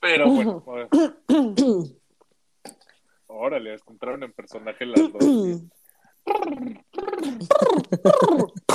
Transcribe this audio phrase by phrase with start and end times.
[0.00, 0.88] Pero bueno, a ver.
[3.26, 5.62] órale, hasta entraron en personaje las dos.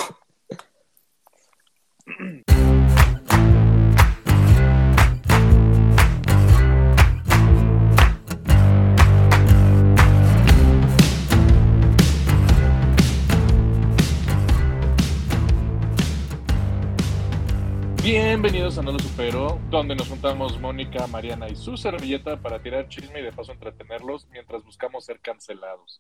[18.46, 22.88] Bienvenidos a No Lo Supero, donde nos juntamos Mónica, Mariana y su servilleta para tirar
[22.88, 26.00] chisme y de paso entretenerlos mientras buscamos ser cancelados.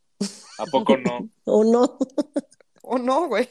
[0.59, 1.27] ¿A poco no?
[1.45, 1.97] ¿O no?
[2.87, 3.49] ¿O no, güey?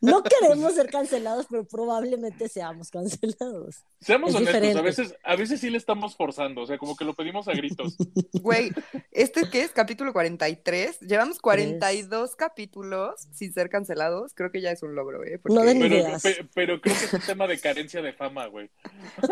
[0.00, 3.84] No queremos ser cancelados, pero probablemente seamos cancelados.
[4.00, 4.78] Seamos Es honestos, diferente.
[4.78, 7.52] a veces, a veces sí le estamos forzando, o sea, como que lo pedimos a
[7.52, 7.96] gritos.
[8.42, 8.70] Güey,
[9.12, 9.70] ¿este qué es?
[9.72, 11.00] Capítulo 43.
[11.00, 14.32] Llevamos 42 capítulos sin ser cancelados.
[14.34, 15.38] Creo que ya es un logro, ¿eh?
[15.38, 16.22] Porque- No den Pero, ideas.
[16.22, 18.70] pe- pero creo que es un tema de carencia de fama, güey.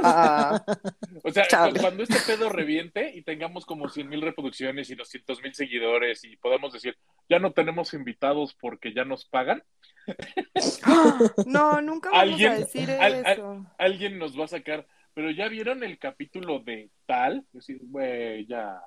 [0.02, 0.62] Ah,
[1.22, 1.80] O sea, Chale.
[1.80, 6.36] cuando este pedo reviente y tengamos como 100 mil reproducciones y 200 mil seguidores y
[6.36, 6.96] podamos decir,
[7.28, 9.62] ya no tenemos invitados porque ya nos pagan,
[11.46, 13.66] no, nunca vamos Alguien- a decir al- al- eso.
[13.78, 18.80] alguien nos va a sacar, pero ya vieron el capítulo de tal, decir, güey, ya.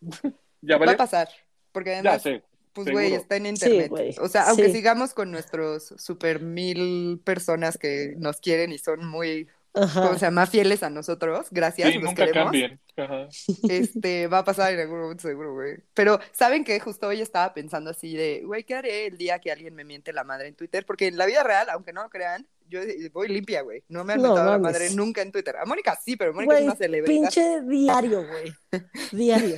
[0.60, 0.92] ya Va vale.
[0.92, 1.28] a pasar.
[1.72, 2.42] Porque Ya además, sé.
[2.74, 4.18] pues, güey, está en internet.
[4.20, 4.72] o sea, aunque sí.
[4.74, 10.02] sigamos con nuestros super mil personas que nos quieren y son muy, Ajá.
[10.02, 10.46] ¿cómo se llama?
[10.46, 11.46] Fieles a nosotros.
[11.50, 12.44] Gracias, Sí, los nunca queremos.
[12.52, 12.80] cambien.
[12.96, 13.28] Ajá.
[13.68, 15.76] Este, va a pasar en algún momento seguro, güey.
[15.94, 16.78] Pero, ¿saben qué?
[16.78, 20.12] Justo hoy estaba pensando así de, güey, ¿qué haré el día que alguien me miente
[20.12, 20.84] la madre en Twitter?
[20.84, 22.80] Porque en la vida real, aunque no lo crean, yo
[23.12, 23.82] voy limpia, güey.
[23.88, 25.56] No me han No mentado la madre nunca en Twitter.
[25.56, 27.20] A Mónica sí, pero Mónica es una celebridad.
[27.20, 28.52] pinche diario, güey.
[29.12, 29.56] Diario.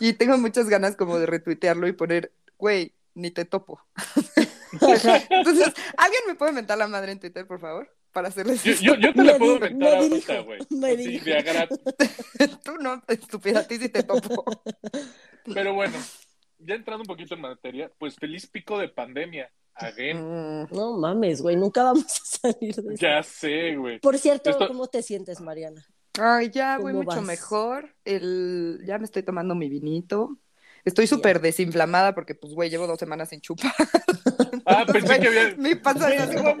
[0.00, 3.80] Y tengo muchas ganas como de retuitearlo y poner, güey, ni te topo.
[5.30, 7.88] Entonces, ¿alguien me puede mentar la madre en Twitter, por favor?
[8.12, 10.58] Para hacerles Yo, yo, yo te la puedo mentar me ahorita, güey.
[10.70, 11.24] me Así, dirijo.
[11.24, 11.78] de a gratis.
[12.64, 14.44] Tú no, estúpida, a ti sí te topo.
[15.54, 15.96] Pero bueno,
[16.58, 19.50] ya entrando un poquito en materia, pues feliz pico de pandemia.
[19.74, 20.18] Again.
[20.18, 20.68] Mm.
[20.72, 21.56] No mames, güey.
[21.56, 23.02] Nunca vamos a salir de eso.
[23.02, 23.98] Ya sé, güey.
[24.00, 25.86] Por cierto, Esto- ¿cómo te sientes, Mariana?
[26.20, 27.24] Ay, ya voy ¿Cómo mucho vas?
[27.26, 27.94] mejor.
[28.04, 28.80] El...
[28.86, 30.36] Ya me estoy tomando mi vinito.
[30.84, 33.72] Estoy súper desinflamada porque, pues, güey, llevo dos semanas sin chupar.
[34.66, 35.54] Ah, pensé que había.
[35.56, 36.54] Mi panza no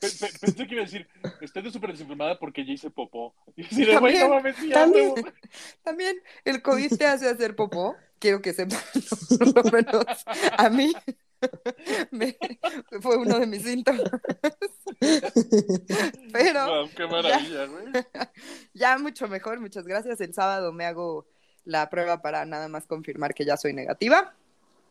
[0.00, 1.08] Pensé que iba a decir,
[1.40, 3.34] estoy de súper desinflamada porque ya hice popó.
[3.56, 5.14] Y así de, güey, no También, mames, también.
[5.82, 7.96] También el COVID te hace hacer popó.
[8.18, 8.78] Quiero que sepan,
[9.38, 10.04] por lo menos
[10.56, 10.94] a mí
[12.10, 12.36] me-
[13.02, 14.10] fue uno de mis síntomas.
[16.32, 17.84] Pero Wow, qué maravilla, güey.
[18.72, 20.20] ya mucho mejor, muchas gracias.
[20.20, 21.26] El sábado me hago
[21.64, 24.34] la prueba para nada más confirmar que ya soy negativa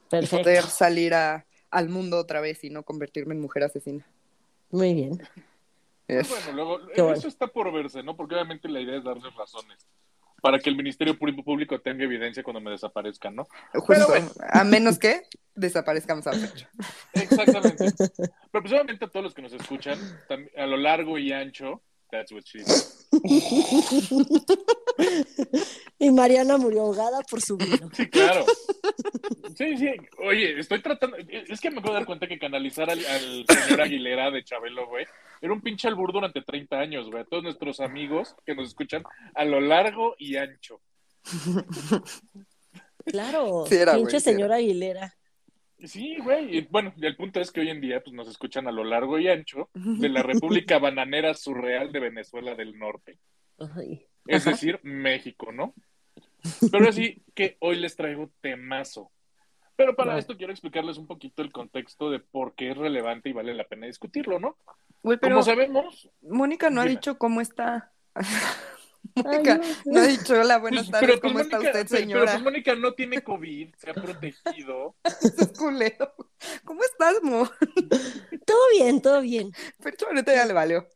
[0.07, 0.37] y Perfecto.
[0.43, 4.05] poder salir a- al mundo otra vez y no convertirme en mujer asesina.
[4.73, 5.21] Muy bien.
[6.07, 7.15] Es- Bueno, luego, Qué bueno.
[7.17, 8.15] eso está por verse, ¿no?
[8.17, 9.87] Porque obviamente la idea es darles razones.
[10.41, 13.47] Para que el Ministerio Público tenga evidencia cuando me desaparezca, ¿no?
[13.73, 14.29] Justo, bueno.
[14.51, 15.21] a menos que
[15.55, 16.69] desaparezcamos a fecha.
[17.13, 17.93] Exactamente.
[18.51, 19.97] Pero pues obviamente a todos los que nos escuchan,
[20.57, 21.81] a lo largo y ancho,
[22.13, 22.63] that's what she.
[25.99, 27.89] Y Mariana murió ahogada por su vino.
[27.93, 28.45] Sí, claro.
[29.55, 29.87] Sí, sí.
[30.17, 31.15] Oye, estoy tratando.
[31.17, 34.87] Es que me acabo de dar cuenta que canalizar al, al señor Aguilera de Chabelo,
[34.87, 35.05] güey,
[35.41, 37.21] era un pinche albur durante 30 años, güey.
[37.21, 39.03] A todos nuestros amigos que nos escuchan
[39.33, 40.81] a lo largo y ancho.
[43.05, 43.65] Claro.
[43.67, 44.37] Sí era, güey, pinche sí era.
[44.37, 45.13] señora Aguilera.
[45.83, 46.57] Sí, güey.
[46.57, 49.19] Y bueno, el punto es que hoy en día pues, nos escuchan a lo largo
[49.19, 53.19] y ancho de la República Bananera Surreal de Venezuela del Norte.
[53.59, 54.05] Ay.
[54.27, 55.73] Es decir, México, ¿no?
[56.71, 59.11] Pero así que hoy les traigo temazo.
[59.75, 63.33] Pero para esto quiero explicarles un poquito el contexto de por qué es relevante y
[63.33, 64.57] vale la pena discutirlo, ¿no?
[65.01, 67.91] Güey, pero Como sabemos, Mónica no ha dicho cómo está.
[69.15, 69.91] Ay, Mónica no.
[69.93, 72.21] no ha dicho hola, buenas pues, tardes, pero, pues, ¿cómo está usted, pero- señora?
[72.21, 74.95] Pero pues Mónica no tiene COVID, se ha protegido.
[75.21, 76.15] Es culero.
[76.65, 77.49] ¿Cómo estás, Mo?
[78.45, 79.51] Todo bien, todo bien.
[79.81, 80.87] Pero ahorita ya le valió.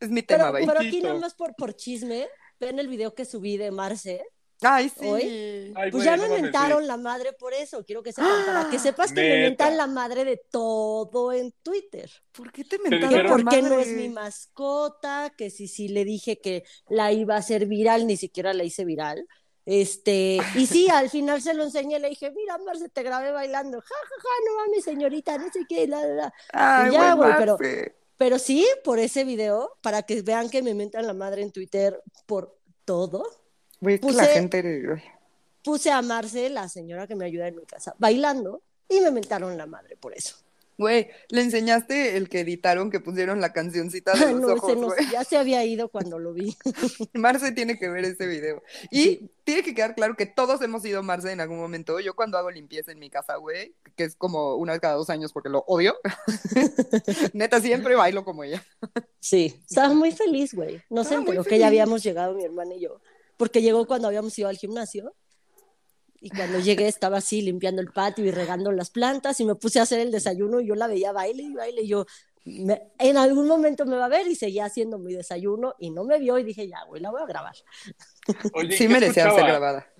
[0.00, 0.66] Es mi Pero, tema, bye.
[0.66, 1.08] pero aquí Poquito.
[1.08, 2.26] nada más por, por chisme,
[2.58, 4.22] ven el video que subí de Marce.
[4.62, 5.06] Ay, sí.
[5.06, 5.36] ¿Hoy?
[5.74, 6.86] Ay, Pues güey, ya no me mentaron sí.
[6.86, 7.84] la madre por eso.
[7.84, 12.10] Quiero que sepan, para que sepas que me mentan la madre de todo en Twitter.
[12.32, 13.82] ¿Por qué te mentaron la por qué no madre?
[13.82, 18.16] es mi mascota, que si sí le dije que la iba a hacer viral, ni
[18.16, 19.26] siquiera la hice viral.
[19.66, 23.80] Este, y sí, al final se lo enseñé, le dije, mira, Marce, te grabé bailando,
[23.80, 26.34] ja, ja, ja, no mames, señorita, no sé qué, la, la, la.
[26.52, 27.56] Ay, Ya, güey, pero-.
[28.16, 32.02] Pero sí, por ese video, para que vean que me mentan la madre en Twitter
[32.26, 33.24] por todo,
[33.80, 35.02] Güey, puse- la gente...
[35.64, 39.56] puse a Marce, la señora que me ayuda en mi casa, bailando, y me mentaron
[39.56, 40.36] la madre por eso.
[40.78, 44.86] Güey, le enseñaste el que editaron que pusieron la cancioncita de los No, ojos, no-
[44.86, 45.10] güey.
[45.12, 46.56] ya se había ido cuando lo vi.
[47.12, 48.62] Marce tiene que ver ese video.
[48.90, 49.30] Y Sí.
[49.44, 52.00] tiene que quedar claro que todos hemos sido Marce en algún momento.
[52.00, 55.10] Yo cuando hago limpieza en mi casa, güey, que es como una vez cada dos
[55.10, 55.94] años porque lo odio,
[57.34, 58.64] neta siempre bailo como ella.
[59.20, 60.80] Sí, estaba muy feliz, güey.
[60.88, 63.00] No se Estaba muy enteró que ya habíamos llegado mi hermana y yo,
[63.40, 65.16] porque llegó cuando habíamos ido al gimnasio.
[66.20, 69.78] Y cuando llegué estaba así limpiando el patio y regando las plantas y me puse
[69.80, 72.04] a hacer el desayuno y yo la veía baile y baile y yo
[72.44, 76.04] me- en algún momento me va a ver y seguía haciendo mi desayuno y no
[76.04, 77.54] me vio y dije ya, güey, la voy a grabar.
[78.52, 79.90] Oye, ¿y Sí merecía ser grabada.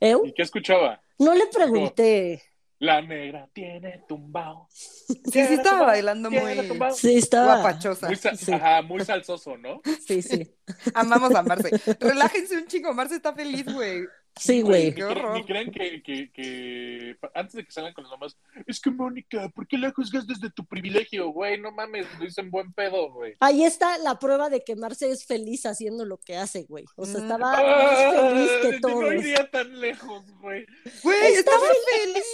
[0.00, 0.14] ¿Eh?
[0.24, 1.02] ¿Y qué escuchaba?
[1.18, 2.40] No le pregunté.
[2.80, 4.68] La negra tiene tumbao.
[5.06, 6.92] Sí, sí estaba bailando muy tumbao.
[6.92, 7.56] Sí, estaba.
[7.60, 8.06] guapachosa.
[8.08, 8.52] Muy, Sí.
[8.52, 9.80] ajá, muy salsoso, ¿no?
[10.06, 10.54] Sí, sí.
[10.94, 11.70] Amamos a Marce.
[12.00, 14.02] Relájense un chingo, Marce está feliz, güey.
[14.36, 15.00] Sí, Ni, güey.
[15.00, 15.34] Horror.
[15.36, 18.36] ni creen que, que, que pa- antes de que salgan con las mamás,
[18.66, 21.28] es que Mónica, ¿por qué la juzgas desde tu privilegio?
[21.28, 23.34] Güey, no mames, lo dicen buen pedo, güey.
[23.38, 26.84] Ahí está la prueba de que Marce es feliz haciendo lo que hace, güey.
[26.96, 30.66] O sea, estaba más feliz que Ay, No iría tan lejos, güey.
[31.04, 31.60] Güey, estaba
[32.02, 32.24] feliz.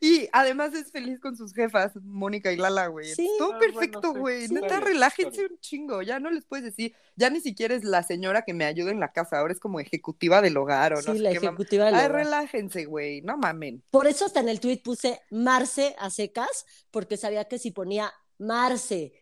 [0.00, 3.14] Y además es feliz con sus jefas, Mónica y Lala, güey.
[3.14, 3.28] Sí.
[3.38, 4.20] Todo Ah, perfecto, bueno, sí.
[4.20, 4.48] güey.
[4.48, 4.54] Sí.
[4.54, 6.02] Neta, relájense un chingo.
[6.02, 9.00] Ya no les puedes decir, ya ni siquiera es la señora que me ayuda en
[9.00, 11.86] la casa, ahora es como ejecutiva del hogar o no Sí, sé la qué ejecutiva
[11.86, 12.12] del Ay, hogar.
[12.24, 13.22] relájense, güey.
[13.22, 13.82] No mamen.
[13.90, 18.12] Por eso hasta en el tweet puse Marce a secas, porque sabía que si ponía
[18.38, 19.12] Marce,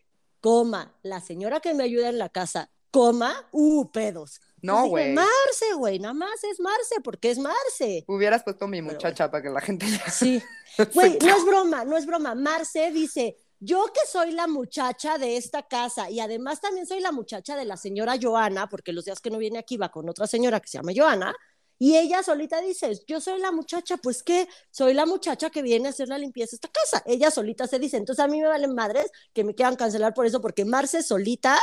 [0.41, 4.39] coma, la señora que me ayuda en la casa, coma, uh, pedos.
[4.61, 5.13] No, güey.
[5.13, 8.05] Marce, güey, nada más es Marce, porque es Marce.
[8.07, 10.41] Hubieras puesto mi Pero muchacha para que la gente ya Sí.
[10.93, 12.33] Güey, no es broma, no es broma.
[12.33, 17.11] Marce dice, yo que soy la muchacha de esta casa y además también soy la
[17.11, 20.25] muchacha de la señora Joana, porque los días que no viene aquí va con otra
[20.25, 21.35] señora que se llama Joana,
[21.77, 25.87] y ella solita dice, yo soy la muchacha, pues qué, soy la muchacha que viene
[25.87, 27.03] a hacer la limpieza de esta casa.
[27.05, 30.25] Ella solita se dice, entonces a mí me valen madres que me quieran cancelar por
[30.25, 31.59] eso, porque Marce solita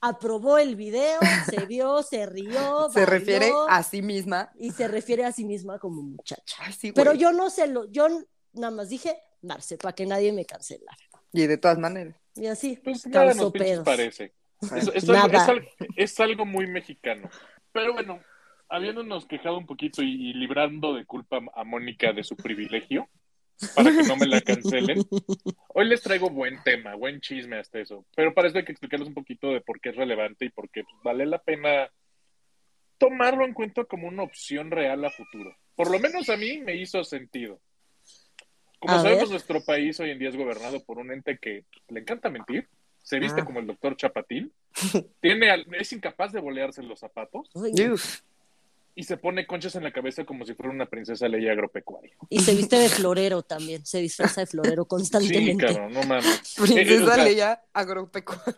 [0.00, 1.18] aprobó el video,
[1.50, 4.50] se vio, se rió, se bailó, refiere a sí misma.
[4.58, 6.56] y se refiere a sí misma como muchacha.
[6.60, 8.08] Ay, sí, Pero yo no sé, lo, yo
[8.52, 10.96] nada más dije Marce, para que nadie me cancelara.
[11.32, 12.16] Y de todas maneras.
[12.34, 13.84] Y así, Pues nada nos pinches pedos.
[13.84, 14.32] parece.
[14.76, 15.24] Es, es Nada.
[15.24, 17.28] algo, es algo- es algo muy mexicano.
[17.72, 18.20] Pero bueno,
[18.68, 23.08] habiéndonos quejado un poquito y, y librando de culpa a Mónica de su privilegio,
[23.74, 24.98] para que no me la cancelen,
[25.74, 28.04] hoy les traigo buen tema, buen chisme hasta eso.
[28.16, 30.68] Pero para eso hay que explicarles un poquito de por qué es relevante y por
[30.70, 31.90] qué pues, vale la pena
[32.98, 35.56] tomarlo en cuenta como una opción real a futuro.
[35.76, 37.60] Por lo menos a mí me hizo sentido.
[38.80, 39.30] Como A sabemos, ver.
[39.30, 42.68] nuestro país hoy en día es gobernado por un ente que le encanta mentir,
[43.02, 43.44] se viste Ah.
[43.44, 44.52] como el doctor Chapatín,
[45.20, 47.50] tiene al- es incapaz de bolearse los zapatos.
[47.54, 48.20] Uf.
[48.98, 52.16] Y se pone conchas en la cabeza como si fuera una princesa ley agropecuaria.
[52.30, 55.66] Y se viste de florero también, se disfraza de florero Sí, constantemente.
[55.66, 56.26] cabrón, no mames.
[56.58, 58.54] Eh, eh, o Princesa sea, Leia agropecuaria.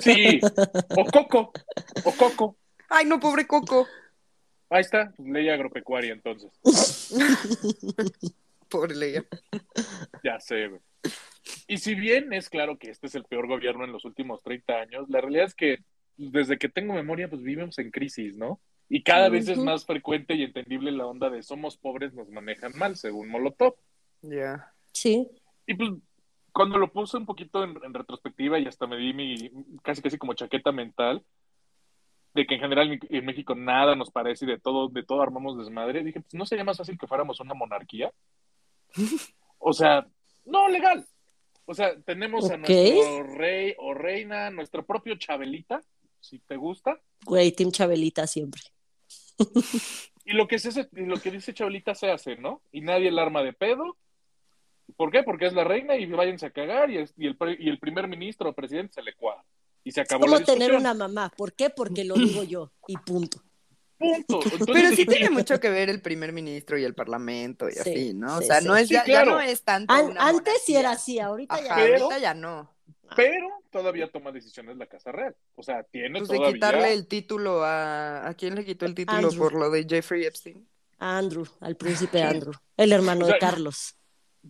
[0.00, 0.40] Sí,
[0.96, 1.52] o Coco,
[2.04, 2.56] o Coco.
[2.88, 3.86] Ay, no, pobre Coco.
[4.68, 6.50] Ahí está, ley agropecuaria entonces.
[8.68, 9.24] Pobre Leia.
[10.24, 10.80] Ya sé, güey.
[11.68, 14.72] Y si bien es claro que este es el peor gobierno en los últimos 30
[14.72, 15.78] años, la realidad es que
[16.16, 18.60] desde que tengo memoria, pues vivimos en crisis, ¿no?
[18.94, 22.72] Y cada vez es más frecuente y entendible la onda de somos pobres, nos manejan
[22.76, 23.74] mal, según Molotov.
[24.20, 24.70] Ya.
[24.92, 25.30] Sí,
[25.66, 25.92] Y pues
[26.52, 29.50] cuando lo puse un poquito en, en retrospectiva y hasta me di mi
[29.82, 31.24] casi casi como chaqueta mental
[32.34, 35.56] de que en general en, México nada nos parece y de todo, de todo armamos
[35.56, 38.12] desmadre, dije, pues no sería más fácil que fuéramos una monarquía.
[39.64, 40.06] O sea,
[40.44, 41.06] no legal.
[41.66, 42.68] O sea, tenemos a Ok.
[42.68, 45.80] nuestro rey o reina, nuestro propio Chabelita,
[46.20, 47.00] si te gusta.
[47.24, 48.60] güey, Team Chabelita siempre.
[50.24, 52.62] Y lo que, es ese, y lo que dice Chabelita se hace, ¿no?
[52.70, 53.96] Y nadie el arma de pedo.
[54.96, 55.24] ¿Por qué?
[55.24, 57.80] Porque es la reina y váyanse a cagar y, es- y el, pre- y el
[57.80, 59.44] primer ministro o presidente se le cuadra.
[59.82, 60.58] Y se Es acabó la como discusión.
[60.60, 61.32] tener una mamá.
[61.36, 61.70] ¿Por qué?
[61.70, 63.42] Porque lo digo yo y punto.
[63.98, 64.40] Punto.
[64.44, 67.72] Entonces, Pero sí y- tiene mucho que ver el primer ministro y el parlamento y
[67.72, 68.36] Sí, así, ¿no?
[68.36, 68.68] O sea, sí.
[68.68, 71.66] no es Sí, ya, ya no es tanto An- antes sí era así, ahorita ya
[71.66, 72.70] Ajá, Pero- ahorita ya no.
[73.16, 75.36] Pero todavía toma decisiones la Casa Real.
[75.54, 76.54] O sea, tiene Pues de todavía...
[76.54, 78.26] quitarle el título a...
[78.26, 79.38] ¿A quién le quitó el título Andrew.
[79.38, 80.66] por lo de Jeffrey Epstein?
[80.98, 83.96] a Andrew, al príncipe Andrew, el hermano O sea, de Carlos.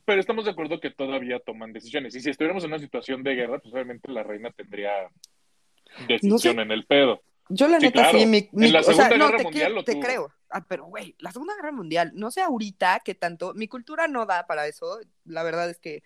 [0.05, 2.15] Pero estamos de acuerdo que todavía toman decisiones.
[2.15, 4.91] Y si estuviéramos en una situación de guerra, pues obviamente la reina tendría
[6.07, 7.23] decisión en el pedo.
[7.49, 8.19] Yo la Sí, neta claro.
[8.19, 10.03] sí, mi, mi- En la o sea, Segunda no, Guerra te, Mundial lo te tuvo.
[10.03, 10.33] creo.
[10.51, 14.27] Ah, pero güey, la Segunda Guerra Mundial, no sé ahorita qué tanto, mi cultura no
[14.27, 16.03] da para eso, la verdad es que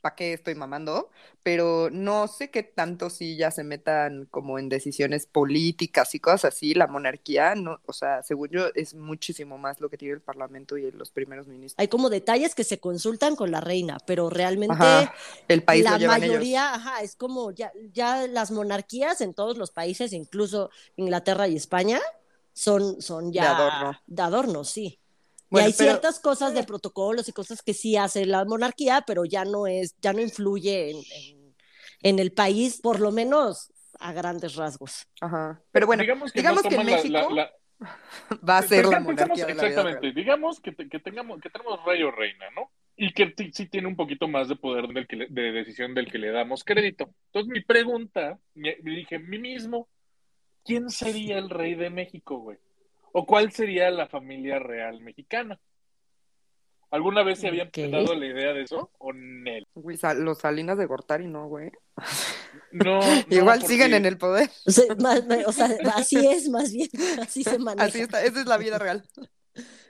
[0.00, 1.10] ¿para qué estoy mamando?
[1.42, 6.46] Pero no sé qué tanto si ya se metan como en decisiones políticas y cosas
[6.54, 6.74] así.
[6.74, 10.76] La monarquía, no, o sea, según yo, es muchísimo más lo que tiene el Parlamento
[10.78, 11.78] y los primeros ministros.
[11.78, 15.14] Hay como detalles que se consultan con la reina, pero realmente Ajá,
[15.48, 16.74] el país la lo llevan mayoría, ellos.
[16.74, 22.00] ajá, es como ya, ya las monarquías en todos los países, incluso Inglaterra y España,
[22.52, 23.98] son, son ya De adorno.
[24.06, 25.00] de adorno, sí.
[25.50, 29.02] Bueno, y hay pero- ciertas cosas de protocolos y cosas que sí hace la monarquía,
[29.06, 31.56] pero ya no es, ya no influye en, en-
[32.02, 35.06] en el país, por lo menos a grandes rasgos.
[35.20, 35.60] Ajá.
[35.72, 37.52] Pero bueno, digamos que, digamos no que en la- México la- la-
[38.48, 40.14] va a ser Pero la pensamos- monarquía de la vida Exactamente, real.
[40.14, 42.70] digamos que, te- que tengamos, que tenemos rey o reina, ¿no?
[42.96, 46.10] Y que sí tiene un poquito más de poder del que le- de decisión del
[46.10, 47.08] que le damos crédito.
[47.26, 49.88] Entonces mi pregunta, me, me dije a mí mismo,
[50.64, 52.58] ¿quién sería el rey de México, güey?
[53.12, 55.58] ¿O cuál sería la familia real mexicana?
[56.90, 57.76] ¿Alguna vez se habían Ok.
[57.90, 58.90] dado la idea de eso?
[58.98, 59.66] ¿O Nel?
[59.74, 61.70] Güey, los Salinas de Gortari, no, güey.
[62.72, 63.00] No,
[63.30, 64.48] Igual siguen en el poder.
[64.66, 66.88] O sea, más- o sea, así es, más bien,
[67.20, 67.86] así se maneja.
[67.88, 69.04] Así está, esa es la vida real.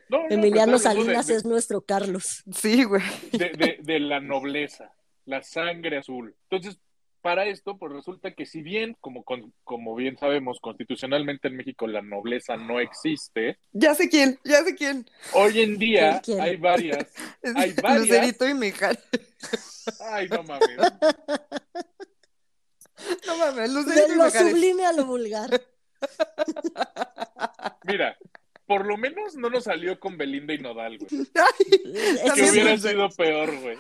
[0.09, 2.43] No, no, Emiliano Salinas de- es nuestro Carlos.
[2.53, 3.03] Sí, güey.
[3.33, 4.93] de, de- de la nobleza,
[5.25, 6.35] la sangre azul.
[6.51, 6.81] Entonces,
[7.21, 11.87] para esto, pues resulta que si bien, como, con- como bien sabemos, constitucionalmente en México
[11.87, 15.09] la nobleza no existe, Ya sé quién, ya sé quién.
[15.33, 16.41] hoy en día ¿Quién?
[16.41, 17.07] hay varias.
[17.57, 18.01] Hay varias.
[18.09, 18.99] Lucerito y Mijal.
[20.13, 20.77] Ay, no mames.
[23.27, 24.51] No mames, De Lucerito y lo Mijares.
[24.51, 25.63] sublime a lo vulgar.
[27.85, 28.17] Mira,
[28.67, 31.27] por lo menos no nos salió con Belinda y Nodal, güey.
[31.35, 33.77] Ay, Que hubiera sido peor, güey.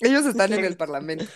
[0.00, 1.26] ellos están en el parlamento.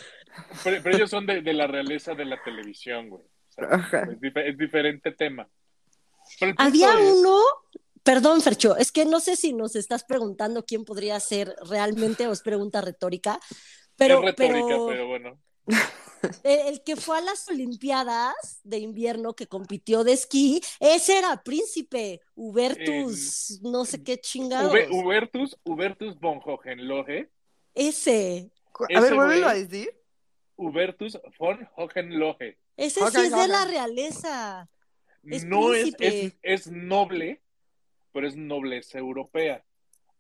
[0.65, 3.23] Pero, pero ellos son de, de la realeza de la televisión, güey.
[3.25, 4.03] O sea, Ajá.
[4.03, 5.49] es, dife- es diferente tema.
[6.57, 7.39] Había es- uno,
[8.03, 12.33] perdón, Fercho, es que no sé si nos estás preguntando quién podría ser realmente o
[12.33, 13.41] es pregunta retórica,
[13.97, 15.41] pero, es retórica, pero, pero bueno.
[16.45, 22.21] el, que fue a las Olimpiadas de invierno que compitió de esquí, ese era príncipe
[22.35, 24.73] Hubertus, no sé qué chingados.
[24.73, 27.31] Ube- Hubertus, Hubertus von Hohenlohe,
[27.75, 29.91] ese, A Ese ver, vuélvelo a decir.
[30.59, 32.59] Hubertus von Hohenlohe.
[32.77, 34.69] ese sí es de la realeza.
[35.25, 37.41] Es no es, es, es noble,
[38.13, 39.65] pero es nobleza europea.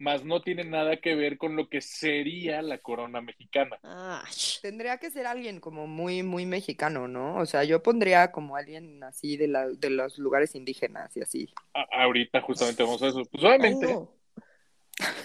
[0.00, 3.78] Más no tiene nada que ver con lo que sería la corona mexicana.
[3.82, 7.36] Ay, Tendría que ser alguien como muy, muy mexicano, ¿no?
[7.38, 11.52] O sea, yo pondría como alguien así de, la, de los lugares indígenas y así.
[11.74, 13.24] A- ahorita justamente vamos a eso.
[13.24, 14.12] Pues ay, obviamente, no.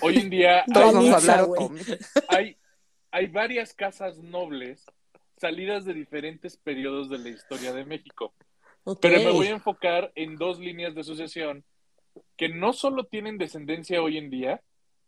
[0.01, 1.47] hoy en día Todos vamos a hablar
[2.29, 2.57] hay,
[3.11, 4.85] hay varias casas nobles
[5.43, 8.33] salidas de diferentes periodos de la historia de México.
[9.01, 11.65] Pero me voy a enfocar en dos líneas de sucesión
[12.37, 14.61] que no solo tienen descendencia hoy en día,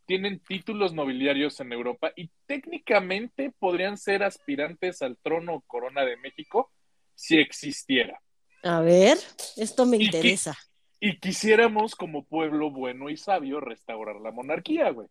[0.06, 6.18] tienen títulos nobiliarios en Europa y técnicamente podrían ser aspirantes al trono o corona de
[6.18, 6.70] México
[7.14, 8.22] si existiera.
[8.62, 9.18] A ver,
[9.56, 10.58] esto me interesa.
[11.00, 15.08] Y quisiéramos, como pueblo bueno y sabio, restaurar la monarquía, güey.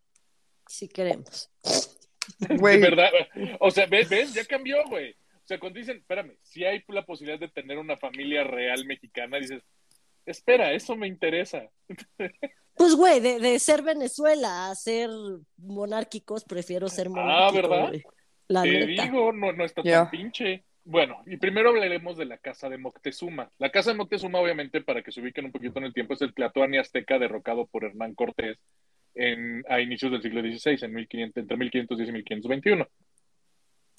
[0.66, 1.50] Si queremos.
[2.60, 3.10] Güey, De verdad.
[3.60, 4.08] O sea, ¿ves?
[4.08, 4.34] ¿ves?
[4.34, 5.12] Ya cambió, güey.
[5.12, 9.38] O sea, cuando dicen, espérame, si hay la posibilidad de tener una familia real mexicana,
[9.38, 9.62] dices,
[10.26, 11.68] espera, eso me interesa.
[12.76, 15.08] Pues, güey, de, de ser Venezuela a ser
[15.58, 17.38] monárquicos, prefiero ser monárquico.
[17.40, 17.88] Ah, ¿verdad?
[17.88, 18.02] güey.
[18.48, 19.02] La Te neta.
[19.04, 20.64] digo, no, no está tan pinche.
[20.82, 23.48] Bueno, y primero hablaremos de la casa de Moctezuma.
[23.58, 26.22] La casa de Moctezuma, obviamente, para que se ubiquen un poquito en el tiempo, es
[26.22, 28.58] el Tlatoani azteca derrocado por Hernán Cortés
[29.14, 32.88] en, a inicios del siglo XVI, en 1500, entre 1510 y 1521,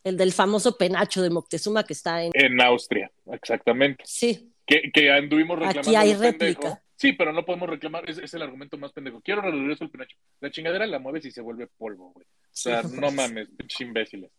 [0.03, 2.31] El del famoso penacho de Moctezuma que está en.
[2.33, 4.03] en Austria, exactamente.
[4.07, 5.89] Sí, Que, que anduvimos reclamando.
[5.89, 6.31] Aquí hay pendejo.
[6.61, 6.81] réplica.
[6.97, 9.19] Sí, pero no podemos reclamar, es, es el argumento más pendejo.
[9.21, 10.15] Quiero regreso el penacho.
[10.39, 12.25] La chingadera la mueves y se vuelve polvo, güey.
[12.25, 14.31] O sea, Sí, no mames, pinches imbéciles.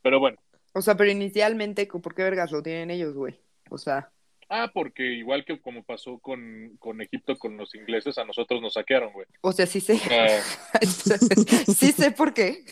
[0.00, 0.38] Pero bueno.
[0.72, 3.38] o sea, pero inicialmente, ¿por qué vergas lo tienen ellos, güey?
[3.70, 4.10] O sea,
[4.54, 8.74] Ah, porque igual que como pasó con, con Egipto, con los ingleses, a nosotros nos
[8.74, 9.26] saquearon, güey.
[9.40, 9.96] o sea, sí sé.
[9.96, 10.42] Sea,
[11.74, 12.62] sí sé por qué.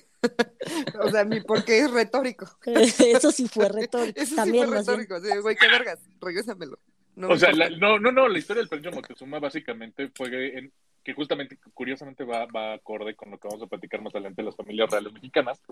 [1.02, 2.46] o sea, mi por qué es retórico.
[2.66, 4.20] eso sí fue retórico.
[4.20, 5.20] Eso También sí fue retórico.
[5.20, 5.98] Sí, güey, qué vergas.
[6.20, 6.78] Regrésamelo.
[7.16, 10.70] No o sea, la- no, no, no, la historia del penacho Moctezuma básicamente fue en,
[11.02, 14.46] que justamente, curiosamente va, va acorde con lo que vamos a platicar más adelante de
[14.46, 15.62] las familias reales mexicanas,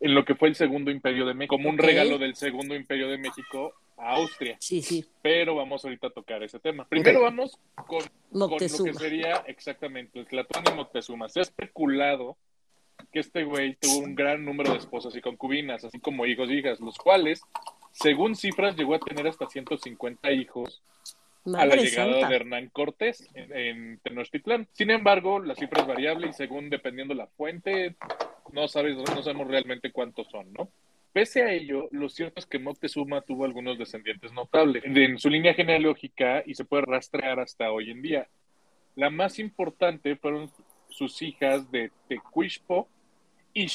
[0.00, 3.08] en lo que fue el segundo imperio de México, como un regalo del segundo imperio
[3.08, 4.56] de México a Austria.
[4.60, 5.04] Sí, sí.
[5.20, 6.86] Pero vamos ahorita a tocar ese tema.
[6.88, 7.98] Primero vamos con
[8.30, 11.28] con lo que sería exactamente el Tlatoani Moctezuma.
[11.28, 12.36] Se ha especulado
[13.12, 16.58] que este güey tuvo un gran número de esposas y concubinas, así como hijos y
[16.58, 17.40] hijas, los cuales,
[17.92, 20.82] según cifras, llegó a tener hasta 150 hijos
[21.46, 22.28] a la llegada santa.
[22.28, 24.68] de Hernán Cortés en, en Tenochtitlán.
[24.72, 27.96] Sin embargo, la cifra es variable y según dependiendo la fuente,
[28.52, 30.70] no, sabes, no sabemos realmente cuántos son, ¿no?
[31.12, 35.54] Pese a ello, lo cierto es que Moctezuma tuvo algunos descendientes notables en su línea
[35.54, 38.28] genealógica y se puede rastrear hasta hoy en día.
[38.94, 40.50] La más importante fueron
[40.88, 42.88] sus hijas de Tecuishpo
[43.54, 43.66] y.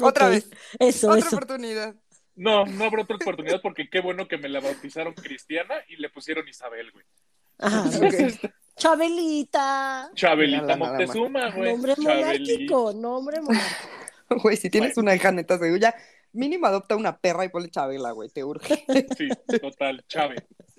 [0.00, 0.50] Otra vez.
[0.78, 1.36] Eso, Otra eso.
[1.36, 1.94] oportunidad.
[2.34, 6.08] No, no habrá otra oportunidad porque qué bueno que me la bautizaron cristiana y le
[6.08, 7.04] pusieron Isabel, güey.
[7.58, 7.84] Ajá.
[7.88, 8.50] Ok.
[8.76, 10.10] Chabelita.
[10.14, 10.76] Chabelita.
[10.76, 11.72] Moctezuma, güey.
[11.72, 13.88] Nombre monárquico, nombre monárquico.
[14.42, 15.94] Güey, si tienes una hija neta, seguro ya
[16.32, 18.82] mínimo adopta una perra y ponle Chabela, güey, te urge.
[19.14, 19.28] Sí,
[19.60, 20.36] total, Chave.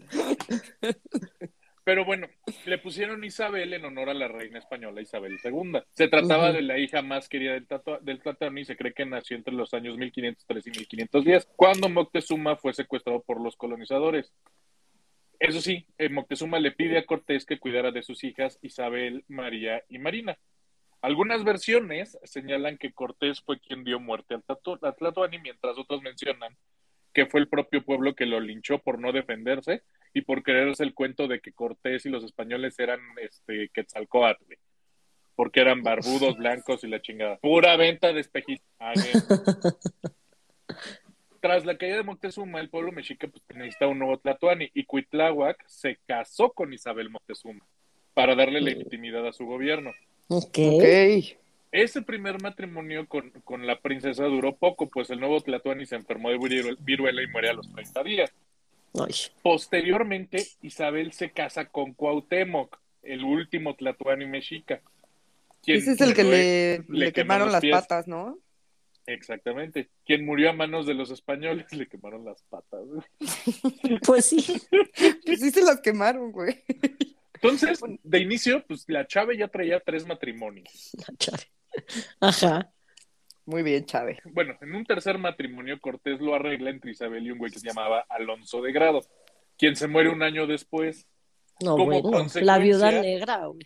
[1.84, 2.28] Pero bueno,
[2.66, 5.82] le pusieron Isabel en honor a la reina española Isabel II.
[5.92, 9.54] Se trataba de la hija más querida del, Tlatón y se cree que nació entre
[9.54, 14.32] los años 1503 y 1510, cuando Moctezuma fue secuestrado por los colonizadores.
[15.40, 19.84] Eso sí, eh, Moctezuma le pide a Cortés que cuidara de sus hijas Isabel, María
[19.90, 20.38] y Marina.
[21.02, 26.56] Algunas versiones señalan que Cortés fue quien dio muerte al Tlatoani, mientras otros mencionan
[27.13, 30.93] que fue el propio pueblo que lo linchó por no defenderse y por creerse el
[30.93, 34.58] cuento de que Cortés y los españoles eran este Quetzalcóatl, güey.
[35.36, 37.38] porque eran barbudos, blancos y la chingada.
[37.38, 38.65] Pura venta de espejitos.
[38.79, 39.22] Again.
[41.39, 45.62] Tras la caída de Moctezuma, el pueblo mexica pues, necesitaba un nuevo Tlatoani y Cuitláhuac
[45.67, 47.65] se casó con Isabel Moctezuma
[48.13, 49.91] para darle legitimidad a su gobierno.
[50.29, 50.58] Ok.
[51.72, 56.29] Ese primer matrimonio con, con la princesa duró poco, pues el nuevo Tlatoani se enfermó
[56.29, 58.32] de viru- viruela y muere a los 30 días.
[58.94, 64.82] Ay, Posteriormente, Isabel se casa con Cuauhtémoc, el último Tlatoani mexica.
[65.64, 67.72] quien Ese es el que le, le le quemaron las pies.
[67.72, 68.40] patas, ¿no?
[69.06, 69.90] Exactamente.
[70.06, 72.82] Quien murió a manos de los españoles le quemaron las patas.
[74.06, 74.62] pues sí.
[75.26, 76.64] Pues sí se las quemaron, güey.
[77.36, 80.92] Entonces, de inicio, pues la Chave ya traía tres matrimonios.
[81.08, 81.44] La chave.
[82.22, 82.72] Ajá.
[83.46, 84.20] Muy bien, Chávez.
[84.26, 87.68] Bueno, en un tercer matrimonio, Cortés lo arregla entre Isabel y un güey que se
[87.68, 89.02] llamaba Alonso de Grado,
[89.58, 91.08] quien se muere un año después.
[91.62, 92.12] No, Como bueno.
[92.12, 93.62] La consecuencia- viuda negra, güey.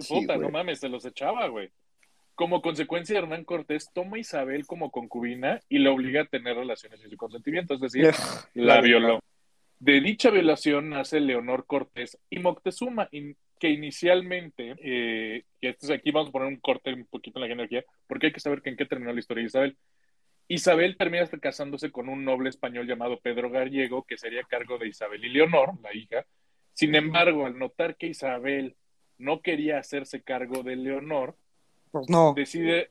[0.00, 1.70] Sí, Puta, no mames, se los echaba, güey.
[2.34, 7.00] Como consecuencia, Hernán Cortés toma a Isabel como concubina y la obliga a tener relaciones
[7.00, 8.02] sin su consentimiento, es decir,
[8.54, 9.20] la violó.
[9.78, 15.44] De dicha violación nace Leonor Cortés y Moctezuma, in- que inicialmente, eh,
[15.82, 18.26] y esto es aquí vamos a poner un corte un poquito en la genealogía, porque
[18.26, 19.76] hay que saber que en qué terminó la historia de Isabel.
[20.48, 25.24] Isabel termina casándose con un noble español llamado Pedro Gallego, que sería cargo de Isabel
[25.24, 26.26] y Leonor, la hija.
[26.74, 28.76] Sin embargo, al notar que Isabel
[29.18, 31.36] no quería hacerse cargo de Leonor,
[31.90, 32.34] Pues no.
[32.34, 32.90] decide,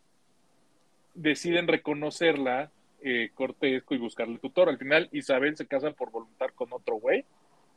[1.14, 2.72] deciden reconocerla
[3.04, 4.70] eh, Cortés y buscarle tutor.
[4.70, 7.26] Al final, Isabel se casa por voluntad con otro güey,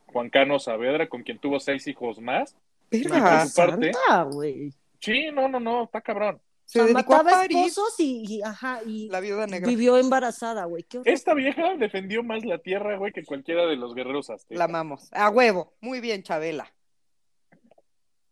[0.07, 2.55] Juan Cano Saavedra, con quien tuvo seis hijos más.
[2.91, 3.91] Su parte.
[3.93, 4.71] Santa, güey.
[5.05, 6.41] Sí, no, no, no, está cabrón.
[6.65, 7.57] Se O sea, dedicó a mataba París.
[7.67, 9.69] esposos y, y- ajá, y La viuda negra.
[9.69, 10.83] vivió embarazada, güey.
[11.05, 14.57] Esta vieja defendió más la tierra, güey, que cualquiera de los guerreros aztecas.
[14.57, 15.07] La amamos.
[15.13, 15.75] A huevo.
[15.79, 16.73] Muy bien, Chabela.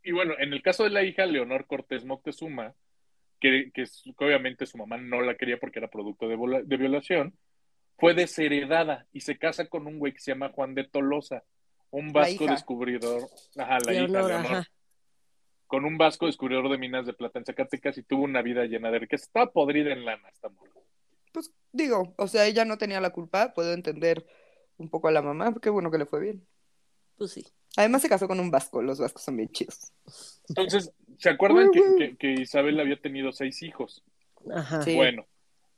[0.04, 2.74] Y bueno, en el caso de la hija, Leonor Cortés Moctezuma,
[3.40, 6.62] que, que es- que obviamente su mamá no la quería porque era producto de, vola-
[6.64, 7.38] de violación,
[7.98, 11.44] fue desheredada y se casa con un güey que se llama Juan de Tolosa,
[11.92, 12.54] un vasco hija.
[12.54, 14.68] descubridor, ajá, la hija Leonor, Leonor, ajá.
[15.74, 18.92] Con un vasco descubridor de minas de plata en Zacatecas y tuvo una vida llena
[18.92, 19.26] de riqueza.
[19.26, 20.70] Está podrida en lana esta morra.
[21.32, 23.54] Pues digo, o sea, ella no tenía la culpa.
[23.56, 24.24] Puedo entender
[24.78, 25.52] un poco a la mamá.
[25.60, 26.46] Qué bueno que le fue bien.
[27.18, 27.48] Pues sí.
[27.76, 28.84] Además se casó con un vasco.
[28.84, 29.92] Los vascos son bien chidos.
[30.48, 34.04] Entonces, ¿se acuerdan que, que- que Isabel había tenido seis hijos?
[34.54, 34.84] Ajá.
[34.84, 34.94] Sí.
[34.94, 35.26] Bueno,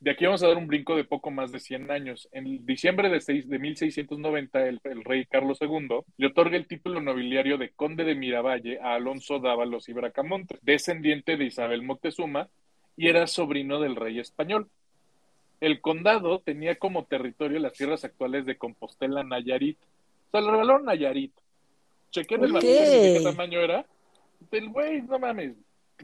[0.06, 2.30] de aquí vamos a dar un brinco de poco más de 100 años.
[2.32, 7.58] En diciembre de, de 1690, el, el rey Carlos II le otorga el título nobiliario
[7.58, 12.50] de conde de Miravalle a Alonso Dávalos y Bracamonte, descendiente de Isabel Moctezuma
[12.96, 14.70] y era sobrino del rey español.
[15.60, 19.80] El condado tenía como territorio las tierras actuales de Compostela, Nayarit.
[20.28, 21.34] O sea, le regalaron Nayarit.
[22.12, 23.88] Chequé en el qué tamaño era.
[24.52, 25.56] El güey, no mames,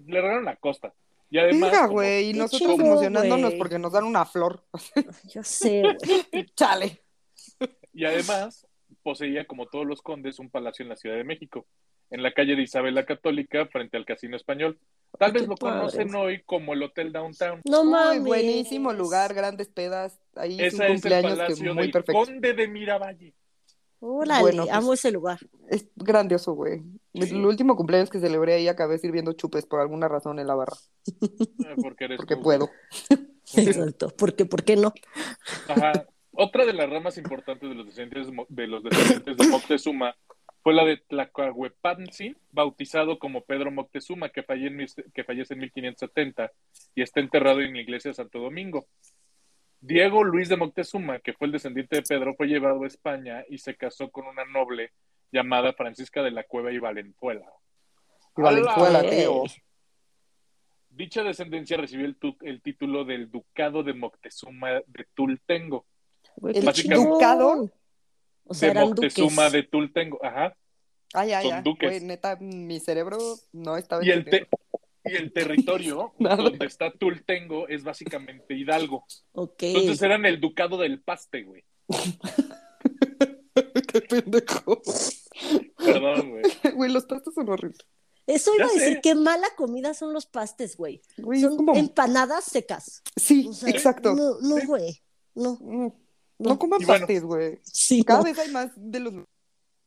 [0.08, 0.92] le regalaron la costa.
[1.32, 2.30] Y además, güey.
[2.30, 4.63] Y nosotros chido, emocionándonos porque nos dan una flor.
[5.34, 6.46] Yo sé, güey.
[6.56, 7.02] Chale.
[7.94, 8.67] Y además
[9.02, 11.65] poseía, como todos los condes, un palacio en la Ciudad de México,
[12.12, 14.78] en la calle de Isabel la Católica, frente al Casino Español.
[15.17, 15.80] Tal vez lo padre.
[15.80, 17.62] conocen hoy como el Hotel Downtown.
[17.65, 18.24] No Muy mames.
[18.24, 20.20] buenísimo lugar, grandes pedas.
[20.36, 22.22] Ahí es Ese un es el cumpleaños que palacio muy del perfecto.
[22.26, 23.34] conde de Miravalle.
[24.04, 25.40] Órale, Bueno, pues- amo ese lugar.
[25.70, 26.80] Es grandioso, güey.
[27.14, 27.36] Sí.
[27.36, 30.76] El último cumpleaños que celebré ahí acabé sirviendo chupes por alguna razón en la barra.
[31.22, 32.42] Eh, Porque eres Porque tú.
[32.42, 32.70] puedo.
[33.56, 34.10] Exacto.
[34.10, 34.46] ¿Por qué?
[34.46, 34.94] ¿Por qué no?
[35.68, 36.08] Ajá.
[36.34, 40.16] Otra de las ramas importantes de los descendientes de, los descendientes de Moctezuma
[40.64, 45.60] fue la de Tlacoahuepantzin, bautizado como Pedro Moctezuma, que, falle en mis- que fallece en
[45.62, 46.52] 1570
[46.96, 48.86] y está enterrado en la iglesia de Santo Domingo.
[49.82, 53.58] Diego Luis de Moctezuma, que fue el descendiente de Pedro, fue llevado a España y
[53.58, 54.91] se casó con una noble
[55.32, 57.52] llamada Francisca de la Cueva y Valenzuela.
[58.38, 59.44] Y Valenzuela, tío.
[60.89, 65.86] Dicha descendencia recibió el, tu- el título del Ducado de Moctezuma de Tultengo.
[66.44, 67.70] El ducado
[68.46, 69.52] O sea, de eran Moctezuma duques.
[69.54, 70.56] de Tultengo, ajá.
[71.13, 71.63] Ay, ay, Son ay.
[71.63, 71.89] duques.
[71.89, 73.17] Güey, neta, mi cerebro
[73.52, 74.48] no estaba Y el, te-.
[75.06, 76.38] Y el territorio Nada.
[76.44, 79.06] donde está Tultengo es básicamente Hidalgo.
[79.34, 79.64] Ok.
[79.64, 81.64] Entonces eran el ducado del paste, güey.
[83.92, 84.82] Qué pendejo.
[85.78, 86.44] Perdón, güey.
[86.76, 87.80] Güey, los pastos son horribles.
[88.28, 89.02] Eso iba Ya a decir, sé.
[89.02, 91.02] qué mala comida son los pastes, güey.
[91.42, 91.76] Son como...
[91.76, 93.02] empanadas secas.
[93.16, 94.16] Sí, O sea, exacto.
[94.16, 94.66] No, no, Sí.
[94.68, 95.02] güey.
[95.36, 95.58] No.
[95.60, 95.92] Mm,
[96.40, 97.02] No coman Y bueno.
[97.02, 97.60] pastes, güey.
[97.64, 98.26] Sí, Cada no.
[98.26, 99.14] vez hay más de los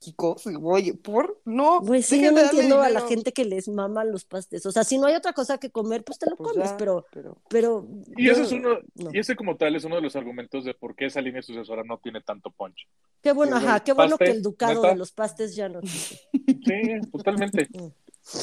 [0.04, 0.92] chicos, güey.
[0.92, 1.40] ¿Por?
[1.44, 1.80] No.
[1.80, 4.64] Güey, sí, yo no entiendo a la gente que les maman los pastes.
[4.66, 6.76] O sea, si no hay otra cosa que comer, pues te lo Pues comes, ya,
[6.76, 7.38] pero, pero...
[7.48, 7.86] pero.
[8.16, 9.10] Y yo- ese es uno, no.
[9.12, 11.82] y ese como tal es uno de los argumentos de por qué esa línea sucesora
[11.84, 12.86] no tiene tanto punch.
[13.22, 14.88] Qué bueno, ajá, qué bueno que pastes, el ducado ¿neta?
[14.88, 16.20] de los pastes ya no existe.
[16.32, 17.68] Sí, totalmente.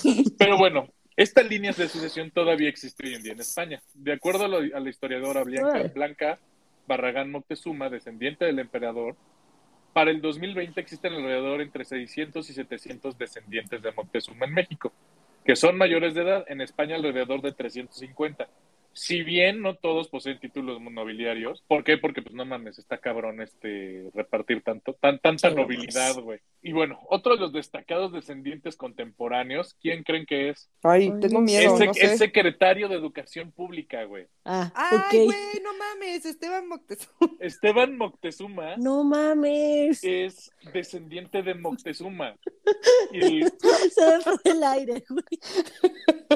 [0.04, 0.24] Mm.
[0.38, 3.82] Pero bueno, esta línea de sucesión todavía existe hoy en día en España.
[3.96, 5.92] De acuerdo a, lo- a la historiadora Blanca.
[5.96, 6.40] Blanca
[6.88, 9.16] Barragán Moctezuma, descendiente del emperador,
[9.94, 14.94] para el 2020 existen alrededor entre 600 y 700 descendientes de Moctezuma en México,
[15.44, 16.46] que son mayores de edad.
[16.48, 18.48] En España alrededor de 350.
[18.94, 21.98] Si bien no todos poseen títulos nobiliarios, ¿por qué?
[21.98, 26.40] Porque pues no mames, está cabrón este repartir tanto, tan, tanta Sí, no nobilidad, güey.
[26.62, 30.70] Y bueno, otro de los destacados descendientes contemporáneos, ¿quién creen que es?
[30.84, 32.06] Ay, tengo miedo, es, no sec- sé.
[32.06, 34.28] es secretario de Educación Pública, güey.
[34.44, 37.12] Ah, Ay, güey, no mames, Esteban Moctezuma.
[37.40, 40.04] Esteban Moctezuma No mames.
[40.04, 42.36] es descendiente de Moctezuma.
[43.14, 45.24] Y Se me fue el aire, güey.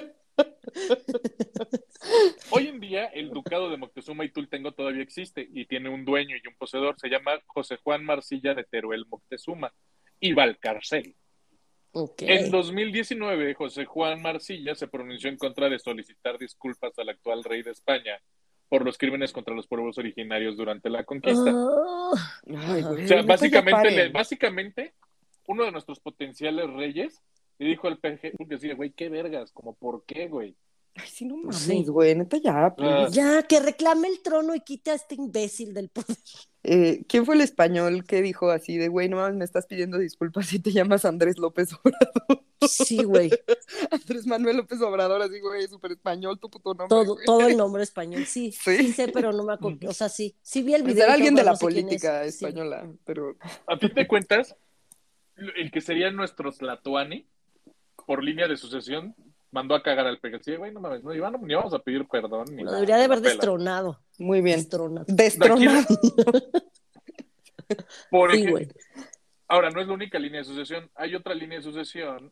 [2.51, 6.35] hoy en día el ducado de Moctezuma y Tultengo todavía existe y tiene un dueño
[6.35, 6.99] y un poseedor.
[6.99, 9.73] Se llama José Juan Marcilla de Teruel Moctezuma
[10.19, 11.15] y Valcarcel.
[11.91, 12.23] Ok.
[12.23, 17.63] En 2019, José Juan Marcilla se pronunció en contra de solicitar disculpas al actual rey
[17.63, 18.19] de España
[18.67, 21.51] por los crímenes contra los pueblos originarios durante la conquista.
[21.53, 22.11] Ah,
[22.67, 24.93] Ay, güey, O sea, básicamente, le- básicamente,
[25.47, 27.21] uno de nuestros potenciales reyes
[27.57, 30.55] le dijo al PG, porque decía, güey, qué vergas, como, ¿por qué, güey?
[30.97, 31.71] Ay, sí, no Sí.
[31.73, 32.67] mames, güey, neta ya.
[32.67, 32.73] Ah.
[32.75, 33.11] please.
[33.13, 36.15] ya, que reclame el trono y quite a este imbécil del poder.
[36.63, 39.97] Eh, ¿Quién fue el español que dijo así de, güey, no mames, me estás pidiendo
[39.97, 42.43] disculpas si te llamas Andrés López Obrador?
[42.67, 43.29] Sí, güey.
[43.91, 46.87] Andrés Manuel López Obrador, así, güey, súper español, tu puto nombre.
[46.87, 47.25] Todo, güey.
[47.25, 48.51] todo el nombre español, sí.
[48.63, 48.77] Sí.
[48.77, 49.89] Sí sé, pero no me acuerdo.
[49.89, 50.33] O sea, sí.
[50.41, 51.05] Sí vi el Pues video.
[51.07, 51.83] era y alguien de la no sé quién es.
[51.83, 52.29] política Sí.
[52.29, 53.35] española, pero
[53.67, 54.55] A ti te cuentas,
[55.35, 57.27] el que sería nuestro Tlatuani,
[58.05, 59.15] por línea de sucesión,
[59.51, 60.19] mandó a cagar al.
[60.41, 62.45] Sí, güey, no mames, no, ni vamos, ni vamos a pedir perdón.
[62.51, 63.29] Ni Lo nada, debería de haber pela.
[63.29, 63.99] destronado.
[64.19, 64.57] muy bien.
[64.57, 65.05] Destronado.
[65.07, 65.85] Destronado.
[68.09, 68.67] Por Sí, ejemplo, güey.
[69.47, 70.89] Ahora, no es la única línea de sucesión.
[70.95, 72.31] Hay otra línea de sucesión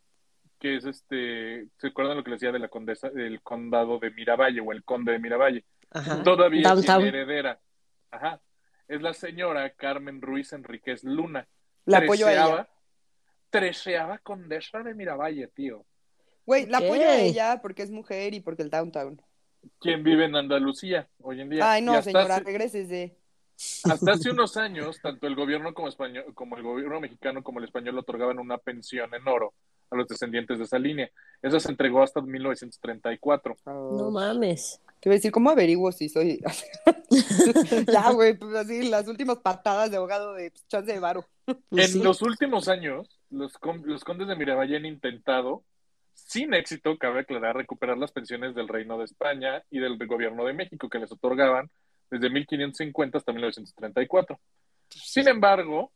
[0.60, 1.68] que es este.
[1.78, 4.84] ¿Se acuerdan lo que les decía de la condesa, del condado de Miravalle o el
[4.84, 5.66] conde de Miravalle?
[5.92, 6.24] Ajá.
[6.24, 7.02] Todavía Downtown.
[7.04, 7.60] tiene heredera.
[8.12, 8.40] Ajá.
[8.88, 11.48] Es la señora Carmen Ruiz Enríquez Luna.
[11.86, 12.70] La apoyo a ella.
[13.54, 15.86] Treceava- Treceava condesa de Miravalle, tío.
[16.46, 19.22] Güey, la apoyo a ella porque es mujer y porque el downtown.
[19.80, 21.72] Quien vive en Andalucía hoy en día.
[21.72, 23.16] Ay, no, señora, hace- regrésese.
[23.86, 27.66] Hasta hace unos años, tanto el gobierno como español, como el gobierno mexicano como el
[27.66, 29.54] español otorgaban una pensión en oro
[29.92, 31.10] a los descendientes de esa línea.
[31.42, 33.56] Esa se entregó hasta 1934.
[33.66, 34.82] No mames.
[35.04, 36.40] Te iba a decir, ¿cómo averiguo si soy?
[37.92, 41.28] ya, güey, pues así, las últimas patadas de ahogado de pues, chance de varo.
[41.44, 42.02] Pues en sí.
[42.02, 45.66] los últimos años, los, con- los condes de Miravalle han intentado,
[46.14, 50.54] sin éxito, cabe aclarar, recuperar las pensiones del Reino de España y del gobierno de
[50.54, 51.70] México que les otorgaban
[52.10, 54.40] desde 1550 hasta 1934.
[54.88, 55.92] Sin embargo,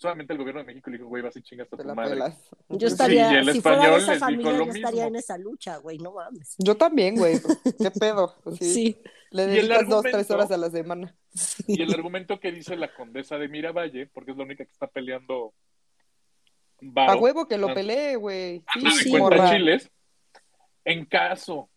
[0.00, 2.12] solamente el gobierno de México le dijo, güey, vas y chingas a tu la madre.
[2.12, 2.50] pelas.
[2.70, 5.06] Yo estaría, Sí, y el si fuera de español esa familia, yo estaría mismo.
[5.08, 6.54] en esa lucha, güey, no mames.
[6.58, 7.38] Yo también, güey.
[7.38, 8.34] pues, ¿Qué pedo?
[8.58, 8.64] Sí.
[8.72, 9.02] Sí.
[9.30, 11.14] Le dedicas dos, tres horas a la semana.
[11.68, 14.86] Y el argumento que dice la condesa de Miravalle, porque es la única que está
[14.88, 15.52] peleando
[16.96, 18.62] A huevo que lo pelee, güey.
[18.72, 19.50] Sí, de sí, 50 morra.
[19.50, 19.90] chiles,
[20.84, 21.68] en caso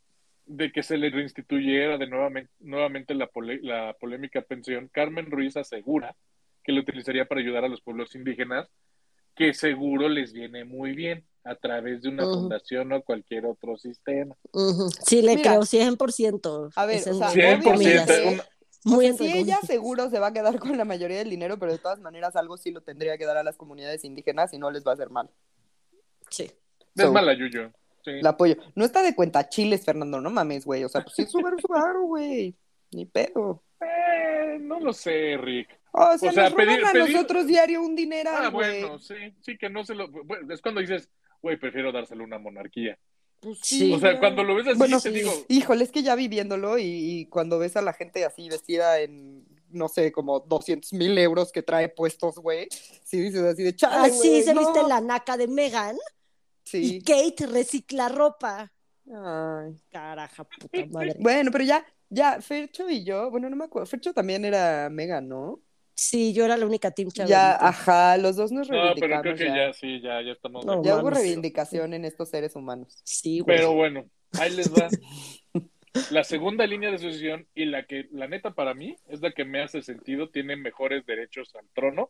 [0.45, 5.55] de que se le reinstituyera de nuevamente, nuevamente la, pole- la polémica pensión, Carmen Ruiz
[5.57, 6.15] asegura
[6.63, 8.69] que lo utilizaría para ayudar a los pueblos indígenas,
[9.35, 14.35] que seguro les viene muy bien a través de una fundación o cualquier otro sistema.
[15.05, 15.51] Sí, le Mira.
[15.51, 16.71] creo 100%.
[16.75, 18.09] A ver, Es o sea, entre 100%, comillas.
[18.09, 18.43] obviamente- una-
[18.85, 21.29] Muy O sea, sí, entre ella seguro se va a quedar con la mayoría del
[21.29, 24.53] dinero, pero de todas maneras algo sí lo tendría que dar a las comunidades indígenas
[24.53, 25.29] y no les va a hacer mal.
[26.29, 26.43] Sí.
[26.95, 27.71] Es So, mala Yuyo.
[28.03, 28.11] Sí.
[28.21, 28.55] La apoyo.
[28.75, 30.83] No está de cuenta chiles, Fernando, no mames, güey.
[30.83, 32.53] O sea, pues sí, Subaru, Subaru, güey.
[32.91, 33.63] Ni pedo.
[33.79, 35.69] Eh, no lo sé, Rick.
[35.95, 38.97] O sea, O sea, nos roban pedir- a pedir- nosotros diario un dinero, Ah, bueno,
[38.99, 40.09] sí, sí, que no se lo.
[40.09, 41.07] bueno, es cuando dices,
[41.41, 42.97] güey, prefiero dárselo a una monarquía.
[43.39, 43.93] Pues Sí.
[43.93, 46.83] O sea, cuando lo ves así, Bueno, te digo, Híjole, es que ya viviéndolo y,
[46.85, 51.51] y cuando ves a la gente así vestida en, no sé, como 200 mil euros
[51.51, 52.69] que trae puestos, güey,
[53.03, 54.61] sí dices así de chale, Así güey, se no".
[54.61, 55.97] viste la naca de Megan
[56.63, 56.95] Sí.
[56.95, 58.71] y Kate recicla ropa.
[59.13, 59.75] Ay.
[59.91, 61.15] Caraja, puta madre.
[61.19, 65.19] Bueno, pero ya, ya, Fercho y yo, bueno, no me acuerdo, Fercho también era mega,
[65.19, 65.59] ¿no?
[65.95, 69.35] Sí, yo era la única team Ya, ajá, los dos nos no, pero reivindicamos creo
[69.35, 69.67] que ya.
[69.67, 70.65] ya, sí, ya, ya estamos.
[70.65, 73.01] No, Ya hubo reivindicación en estos seres humanos.
[73.03, 73.57] Sí, güey.
[73.57, 74.05] Pero bueno,
[74.39, 74.89] ahí les va.
[76.09, 79.45] La segunda línea de sucesión y la que, la neta, para mí, es la que
[79.45, 82.09] me hace sentido, tiene mejores derechos al trono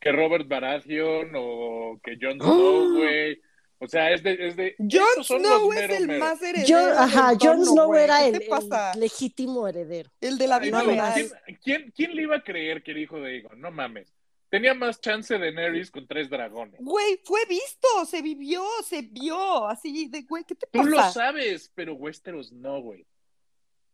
[0.00, 3.40] que Robert Baratheon o que Jon Snow, güey.
[3.82, 4.48] O sea, es de.
[4.48, 6.24] Es de Jon Snow los es mero, el mero.
[6.24, 6.68] más heredero.
[6.68, 8.92] Yo, ajá, Jon Snow era ¿Qué el, te pasa?
[8.92, 10.10] el legítimo heredero.
[10.20, 11.14] El de la vida no.
[11.14, 11.30] ¿quién,
[11.62, 13.58] quién, quién le iba a creer que era hijo de Aegon?
[13.60, 14.12] No mames.
[14.50, 16.80] Tenía más chance de Nerys con tres dragones.
[16.80, 21.12] Güey, fue visto, se vivió, se vio, así de, güey, ¿qué te Tú lo pasa?
[21.12, 23.06] sabes, pero Westeros no, güey.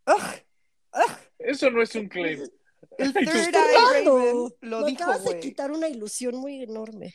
[0.07, 0.15] Ugh,
[0.95, 2.43] ugh, Eso no es un claim.
[2.99, 4.05] el Third Eye Raven
[4.63, 7.13] lo me dijo, acabas de quitar una ilusión muy enorme.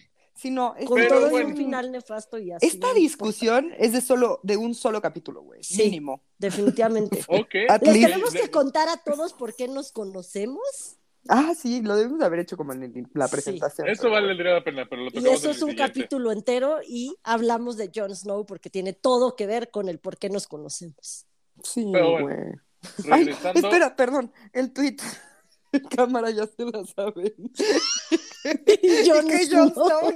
[0.50, 1.50] Es- Con todo y bueno.
[1.50, 2.66] un final nefasto y así.
[2.66, 5.84] esta discusión es de solo, de un solo capítulo, güey, Sí.
[5.84, 6.24] mínimo.
[6.38, 7.20] Definitivamente.
[7.30, 7.56] Ok.
[7.70, 10.98] At ¿Les least- tenemos que contar a todos por qué nos conocemos?
[11.30, 13.32] Ah, sí, lo debemos de haber hecho como en el- la Sí.
[13.32, 13.88] presentación.
[13.88, 15.94] Eso pero valdría la pena, pero lo Y tocamos eso en es el un siguiente.
[16.00, 20.18] capítulo entero y hablamos de Jon Snow porque tiene todo que ver con el por
[20.18, 21.28] qué nos conocemos.
[21.64, 22.38] Sí, bueno, güey.
[23.06, 23.60] Regresando.
[23.60, 24.96] espera, perdón, el tweet.
[25.96, 27.34] Cámara ya se la saben.
[28.82, 29.46] Y Jon que.
[29.46, 29.70] Snow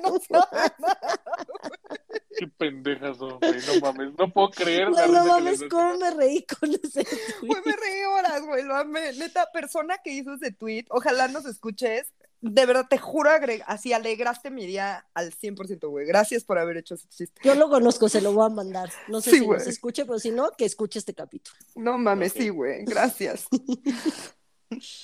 [0.03, 0.71] no sabe
[2.37, 3.53] Qué pendejas son, güey.
[3.65, 4.13] No mames.
[4.17, 4.89] No puedo creer.
[4.89, 7.05] Güey, no mames, cómo me reí con ese
[7.41, 9.13] Güey, me reí horas, güey, lo amé.
[9.13, 12.13] Neta, persona que hizo ese tweet, ojalá nos escuches.
[12.41, 13.29] De verdad, te juro,
[13.65, 16.05] así alegraste mi día al 100%, güey.
[16.05, 17.41] Gracias por haber hecho ese chiste.
[17.43, 18.91] Yo lo conozco, se lo voy a mandar.
[19.07, 19.57] No sé Sí, si güey.
[19.59, 21.55] nos escuche, pero si no, que escuche este capítulo.
[21.75, 22.83] No mames, sí, güey.
[22.85, 23.47] Gracias.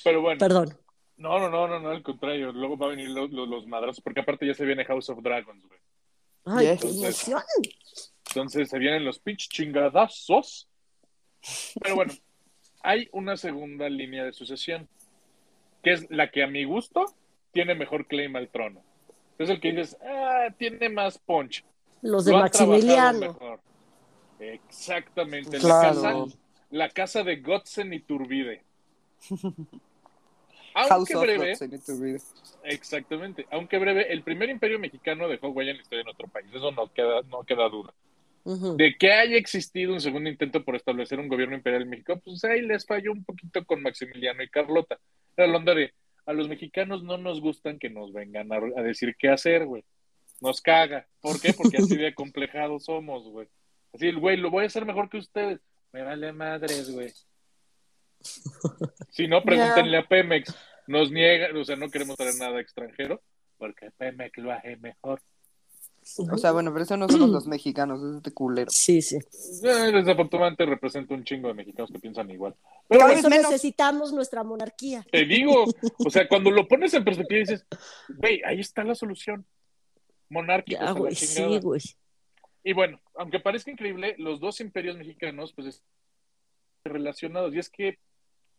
[0.04, 0.38] Pero bueno.
[0.38, 0.78] Perdón.
[1.16, 2.52] No, no, no, no, no, al contrario.
[2.52, 5.22] Luego va a venir los, los, los madrazos, porque aparte ya se viene House of
[5.22, 5.80] Dragons, güey.
[6.44, 7.42] Ay, qué emoción.
[8.28, 10.68] Entonces se vienen los pinch chingadazos.
[11.80, 12.12] Pero bueno,
[12.82, 14.88] hay una segunda línea de sucesión,
[15.82, 17.04] que es la que a mi gusto
[17.52, 18.82] tiene mejor claim al trono.
[19.38, 21.64] Es el que dices, ah, tiene más punch.
[22.00, 23.20] Los de Lo Maximiliano.
[23.20, 23.60] mejor.
[24.38, 25.58] Exactamente.
[25.58, 25.94] Claro.
[25.94, 26.36] La, casa,
[26.70, 28.64] la casa de Gotzen y Turbide.
[30.74, 32.20] Aunque breve, read.
[32.64, 36.46] exactamente, aunque breve, el primer imperio mexicano dejó huella en la historia en otro país,
[36.52, 37.92] eso no queda, no queda duda.
[38.44, 42.42] De que haya existido un segundo intento por establecer un gobierno imperial en México, pues
[42.44, 44.98] ahí les falló un poquito con Maximiliano y Carlota.
[45.36, 45.92] Era de,
[46.26, 49.84] a los mexicanos no nos gustan que nos vengan a, a decir qué hacer, güey.
[50.40, 51.06] Nos caga.
[51.20, 51.52] ¿Por qué?
[51.52, 53.46] Porque así de acomplejados somos, güey.
[53.92, 55.60] Así, güey, lo voy a hacer mejor que ustedes.
[55.92, 57.12] Me vale madres, güey.
[59.10, 60.54] Si no, pregúntenle a Pemex.
[60.86, 63.22] Nos niega, o sea, no queremos traer nada extranjero,
[63.58, 65.20] porque Pemex lo hace mejor.
[66.32, 68.68] O sea, bueno, pero eso no somos los mexicanos, es este culero.
[68.72, 69.16] Sí, sí.
[69.62, 72.56] Eh, desafortunadamente representa un chingo de mexicanos que piensan igual.
[72.88, 73.50] Pero Por eso menos.
[73.52, 75.06] necesitamos nuestra monarquía.
[75.12, 75.64] te digo,
[76.04, 77.64] o sea, cuando lo pones en perspectiva dices,
[78.08, 79.46] güey, ahí está la solución.
[80.28, 81.50] Monárquicos Ya, a la güey, chingada.
[81.50, 81.80] sí, güey.
[82.64, 85.84] Y bueno, aunque parezca increíble, los dos imperios mexicanos, pues, están
[86.84, 87.54] relacionados.
[87.54, 87.98] Y es que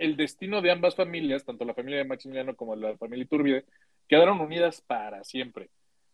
[0.04, 3.66] el destino de ambas familias, tanto la familia de Maximiliano como la familia Iturbide,
[4.08, 5.70] quedaron unidas para siempre.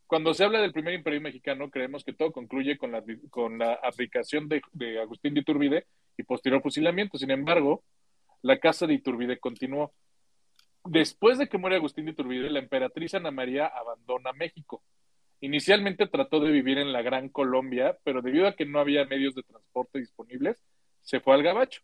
[0.06, 3.74] Cuando se habla del primer imperio mexicano, creemos que todo concluye con la, con la
[3.74, 7.18] abdicación de, de Agustín de Iturbide y posterior fusilamiento.
[7.18, 7.84] Sin embargo,
[8.44, 9.92] la casa de Iturbide continuó.
[10.86, 14.84] Después de que muere Agustín de Iturbide, la emperatriz Ana María abandona México.
[15.42, 19.34] Inicialmente trató de vivir en la Gran Colombia, pero debido a que no había medios
[19.34, 20.64] de transporte disponibles,
[21.02, 21.82] se fue al Gabacho.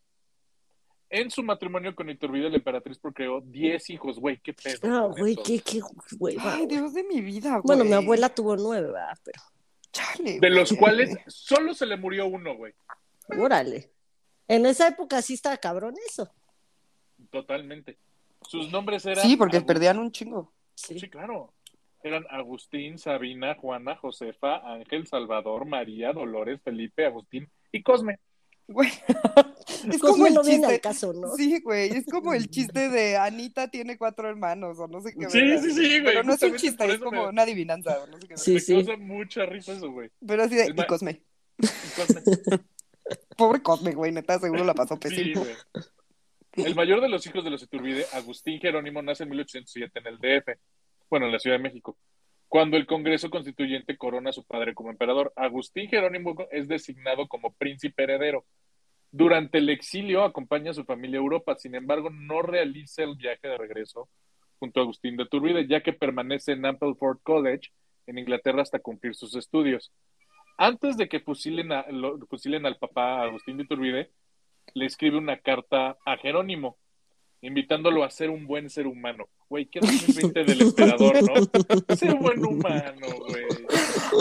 [1.09, 4.79] En su matrimonio con Iturbide, la emperatriz procreó 10 hijos, güey, qué pedo.
[4.83, 5.79] Ah, güey, qué, qué,
[6.17, 6.35] güey.
[6.39, 7.63] Ay, Dios de mi vida, güey.
[7.63, 9.17] Bueno, mi abuela tuvo nueve, ¿verdad?
[9.23, 9.41] Pero,
[9.91, 12.73] Chale, De los cuales solo se le murió uno, güey.
[13.39, 13.91] órale.
[14.47, 16.29] En esa época sí estaba cabrón eso.
[17.31, 17.97] Totalmente.
[18.41, 19.25] Sus nombres eran.
[19.25, 20.51] Sí, porque perdían un chingo.
[20.75, 20.99] Sí.
[20.99, 21.53] Sí, claro.
[22.03, 28.19] Eran Agustín, Sabina, Juana, Josefa, Ángel, Salvador, María, Dolores, Felipe, Agustín y Cosme.
[28.67, 28.89] Güey.
[29.91, 30.73] Es Cosme como el no viene chiste.
[30.75, 31.35] al caso, ¿no?
[31.35, 35.29] Sí, güey, es como el chiste de Anita tiene cuatro hermanos o no sé qué.
[35.29, 35.61] Sí, verga.
[35.61, 38.19] sí, sí, güey, Pero no es un chiste, es como me- una adivinanza o no
[38.19, 38.37] sé qué.
[38.37, 38.73] Sí, me sí.
[38.73, 40.09] causa mucha risa eso, güey.
[40.25, 41.21] Pero así de, Es y más- Cosme.
[41.95, 42.21] Cosme.
[43.37, 45.41] Pobre Cosme, güey, neta, seguro la pasó Sí, pésimo.
[45.41, 45.55] güey.
[46.65, 50.17] El mayor de los hijos de los Iturbide, Agustín Jerónimo, nace en 1807 en el
[50.17, 50.57] DF,
[51.09, 51.97] bueno, en la Ciudad de México,
[52.47, 55.33] cuando el Congreso Constituyente corona a su padre como emperador.
[55.35, 58.45] Agustín Jerónimo es designado como príncipe heredero.
[59.11, 63.47] Durante el exilio acompaña a su familia a Europa, sin embargo, no realiza el viaje
[63.47, 64.09] de regreso
[64.59, 67.69] junto a Agustín de Iturbide, ya que permanece en Ampleforth College,
[68.07, 69.91] en Inglaterra, hasta cumplir sus estudios.
[70.57, 74.11] Antes de que fusilen, a- lo- fusilen al papá Agustín de Iturbide,
[74.73, 76.77] le escribe una carta a Jerónimo,
[77.45, 79.27] invitándolo a ser un buen ser humano.
[79.49, 81.95] Güey, ¿qué 2020 del emperador, no?
[81.95, 83.43] Ser un buen humano, güey.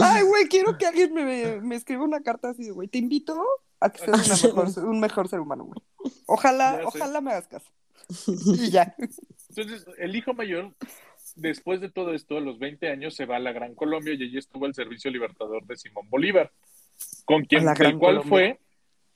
[0.02, 3.42] Ay, güey, quiero que alguien me, me escriba una carta así de, güey, te invito
[3.80, 5.80] a que seas una mejor- un mejor ser humano, güey.
[6.26, 6.98] Ojalá, Ya sé.
[6.98, 7.70] ojalá me hagas caso.
[8.58, 8.94] Y ya.
[9.48, 10.74] Entonces, el hijo mayor,
[11.36, 14.22] después de todo esto, a los 20 años, se va a la Gran Colombia y
[14.24, 16.52] allí estuvo el servicio libertador de Simón Bolívar,
[17.24, 18.28] con quien, del cual Colombia.
[18.28, 18.60] fue,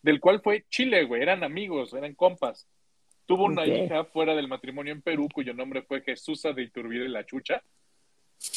[0.02, 2.66] del cual fue Chile, güey, eran amigos, eran compas.
[3.28, 7.26] Tuvo una hija fuera del matrimonio en Perú, cuyo nombre fue Jesús de Iturbide la
[7.26, 7.62] Chucha.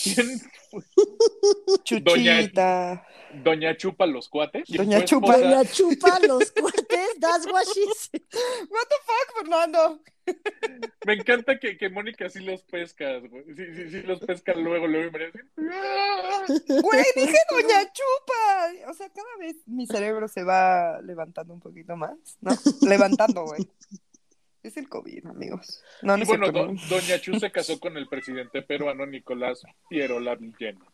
[0.04, 0.82] ¿Quién fue?
[1.84, 3.06] Chuchita.
[3.44, 4.70] Doña Chupa los cuates.
[4.70, 5.34] Doña Chupa.
[5.36, 8.22] esposa- Doña chupa los cuates, that's what she said.
[8.70, 10.00] What the fuck, Fernando?
[11.06, 13.44] Me encanta que, que Mónica sí los pesca, güey.
[13.56, 15.40] Sí, sí, sí los pesca luego, luego y María así,
[15.72, 16.46] ¡ah!
[16.48, 18.90] Güey, dije Doña Chupa.
[18.90, 22.52] O sea, cada vez mi cerebro se va levantando un poquito más, ¿no?
[22.88, 23.68] Levantando, güey.
[24.64, 25.84] Es el COVID, amigos.
[26.02, 26.74] No, no Y es bueno, do-.
[26.90, 30.86] Doña Chu se casó con el presidente peruano Nicolás Pierola Villena.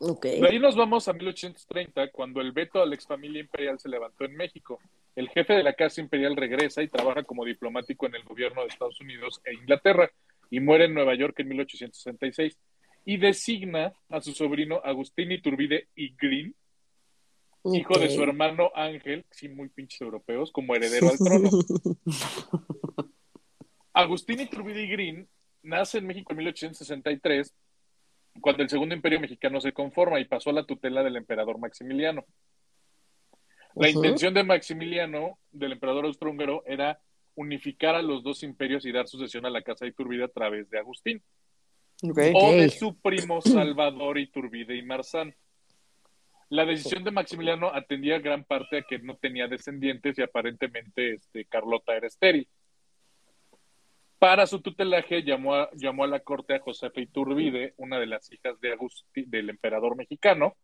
[0.00, 0.24] Ok.
[0.24, 4.24] De ahí nos vamos a 1830, cuando el veto a la exfamilia imperial se levantó
[4.24, 4.80] en México.
[5.14, 8.68] El jefe de la Casa Imperial regresa y trabaja como diplomático en el gobierno de
[8.68, 10.10] Estados Unidos e Inglaterra
[10.50, 12.56] y muere en Nueva York en 1866
[13.04, 16.54] y designa a su sobrino Agustín Iturbide y Green,
[17.64, 21.50] hijo de su hermano Ángel, sí, muy pinches europeos, como heredero al trono.
[23.92, 25.28] Agustín Iturbide y Green
[25.62, 27.54] nace en México en 1863,
[28.40, 32.24] cuando el Segundo Imperio Mexicano se conforma y pasó a la tutela del emperador Maximiliano.
[33.74, 37.00] La intención de Maximiliano, del emperador austrohúngaro, era
[37.34, 40.68] unificar a los dos imperios y dar sucesión a la casa de Iturbide a través
[40.70, 41.22] de Agustín,
[42.02, 45.34] o de su primo Salvador Iturbide y Marzán.
[46.50, 51.44] La decisión de Maximiliano atendía gran parte a que no tenía descendientes y aparentemente este,
[51.44, 52.48] Carlota era estéril.
[54.18, 58.30] Para su tutelaje llamó a, llamó a la corte a Josefa Iturbide, una de las
[58.32, 58.76] hijas de
[59.14, 60.56] del emperador mexicano,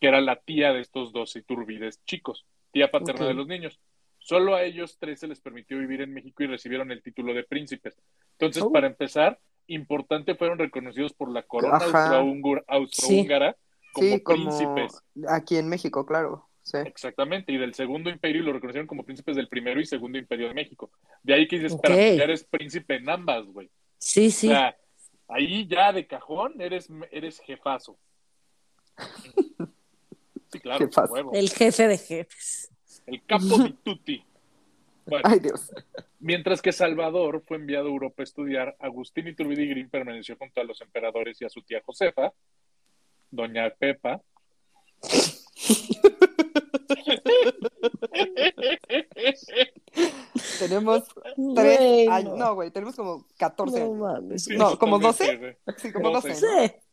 [0.00, 3.80] que era la tía de estos dos Iturbides chicos, tía paterna de los niños.
[4.18, 7.44] Solo a ellos tres se les permitió vivir en México y recibieron el título de
[7.44, 7.96] príncipes.
[8.32, 8.72] Entonces, Oh.
[8.72, 11.78] para empezar, importante fueron reconocidos por la corona
[12.66, 13.56] austrohúngara
[13.92, 15.02] como Sí, como príncipes.
[15.28, 16.48] aquí en México, claro.
[16.62, 16.78] Sí.
[16.84, 20.48] Exactamente, y del segundo imperio y lo reconocieron como príncipes del primero y segundo imperio
[20.48, 20.90] de México.
[21.22, 21.84] De ahí que dices, Ok.
[21.90, 23.68] espera, ya eres príncipe en ambas, güey.
[23.98, 24.46] Sí, sí.
[24.48, 24.76] O sea,
[25.28, 27.98] ahí ya de cajón eres, eres jefazo.
[30.52, 31.32] Sí, claro, huevo.
[31.32, 32.70] El jefe de jefes.
[33.06, 34.24] El capo di tutti.
[35.06, 35.72] Bueno, Ay, Dios.
[36.20, 40.60] mientras que Salvador fue enviado a Europa a estudiar, Agustín Iturbide y Green permaneció junto
[40.60, 42.32] a los emperadores y a su tía Josefa,
[43.32, 44.20] doña Pepa.
[50.58, 51.04] Tenemos
[51.54, 52.38] tres años.
[52.38, 52.54] no.
[52.54, 53.98] Güey, tenemos como 14 No años.
[53.98, 54.44] mames.
[54.44, 55.76] Sí, No, ¿como totalmente, güey.
[55.78, 56.34] Sí, como 12.
[56.34, 56.46] Sí,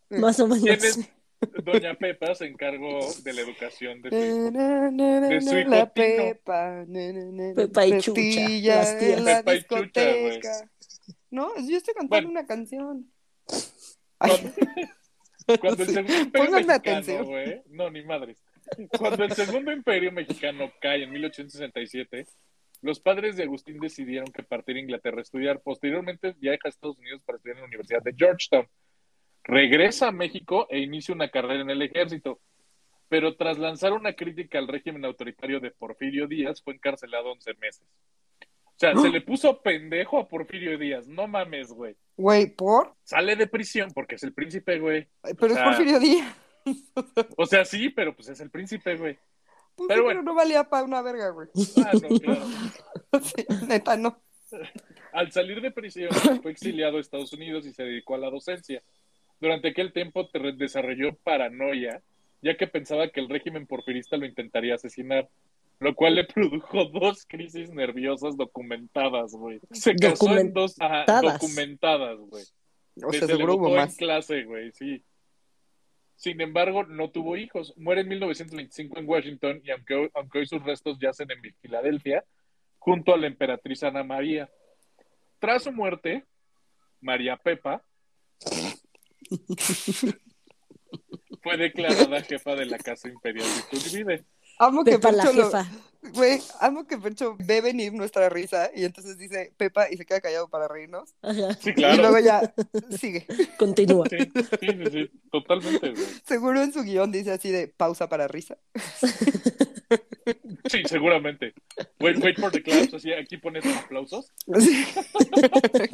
[0.09, 0.19] ¿no?
[0.19, 0.99] más o menos.
[1.63, 4.51] Doña Pepa se encargó de la educación de su hijo.
[4.51, 5.93] Na, na, na, De su la Tino.
[5.93, 8.21] Pepa, na, na, na, Pepa y Chucha,
[8.75, 9.21] las tías.
[9.21, 10.71] la Pepa y Chucha, discoteca.
[11.31, 12.29] No, yo estoy cantando Bueno.
[12.29, 13.09] una canción.
[14.19, 14.51] Ay,
[15.57, 18.43] Cuando, el segundo imperio Pónganme mexicano, güey, no, ni madres.
[18.97, 22.25] Cuando el segundo imperio mexicano cae en 1867,
[22.81, 25.61] los padres de Agustín decidieron que partir a Inglaterra a estudiar.
[25.61, 28.67] Posteriormente viaja a Estados Unidos para estudiar en la Universidad de Georgetown.
[29.43, 32.39] Regresa a México e inicia una carrera en el ejército.
[33.09, 37.87] Pero tras lanzar una crítica al régimen autoritario de Porfirio Díaz, fue encarcelado 11 meses.
[38.79, 41.05] O sea, se le puso pendejo a Porfirio Díaz.
[41.05, 41.97] No mames, güey.
[42.15, 42.95] Güey, ¿por?
[43.03, 45.05] Sale de prisión porque es el príncipe, güey.
[45.21, 46.35] Pero O sea, es Porfirio Díaz.
[47.35, 49.17] O sea, sí, pero pues es el príncipe, güey.
[49.75, 50.21] Pues pero sí, bueno.
[50.21, 51.49] pero no valía para una verga, güey.
[51.85, 52.45] Ah, no, claro.
[53.21, 54.21] Sí, neta, no.
[55.11, 56.11] Al salir de prisión,
[56.41, 58.81] fue exiliado a Estados Unidos y se dedicó a la docencia.
[59.41, 62.01] Durante aquel tiempo desarrolló paranoia,
[62.41, 65.27] ya que pensaba que el régimen porfirista lo intentaría asesinar.
[65.79, 69.59] Lo cual le produjo dos crisis nerviosas documentadas, güey.
[69.71, 72.17] Se casó en dos ajá, Documentadas.
[72.19, 72.43] güey.
[73.03, 73.95] O sea, Desde seguro hubo debutó en más.
[73.97, 75.03] clase, güey, sí.
[76.15, 77.73] Sin embargo, no tuvo hijos.
[77.77, 82.25] Muere en 1925 en Washington y aunque, hoy- aunque hoy sus restos yacen en Filadelfia,
[82.77, 84.49] junto a la emperatriz Ana María.
[85.39, 86.25] Tras su muerte,
[86.99, 87.81] María Pepa
[91.41, 94.25] fue declarada jefa de la Casa Imperial de Iturbide.
[94.59, 95.67] Amo que Pepa la Percho lo- jefa.
[96.13, 100.21] Güey, amo que Percho ve venir nuestra risa y entonces dice Pepa y se queda
[100.21, 101.13] callado para reírnos.
[101.21, 102.53] Ajá, Sí, Y luego ya
[102.97, 103.27] sigue.
[103.57, 104.07] Continúa.
[104.09, 104.17] Sí,
[104.61, 106.05] sí, sí, sí, totalmente, güey.
[106.25, 108.57] Seguro en su guion dice así de pausa para risa.
[110.69, 111.53] Sí, seguramente.
[111.99, 114.31] Wait, wait for the claps, así aquí pones aplausos.
[114.53, 114.85] Así.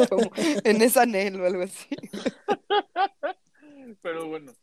[0.10, 0.30] Como
[0.64, 1.88] en esa anhel o algo así.
[4.02, 4.54] Pero bueno,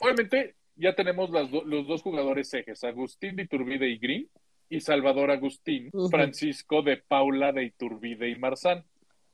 [0.00, 4.28] obviamente ya tenemos las do- los dos jugadores ejes, Agustín de Iturbide y Green
[4.68, 5.90] y Salvador Agustín.
[6.10, 8.84] Francisco de Paula de Iturbide y Marzán.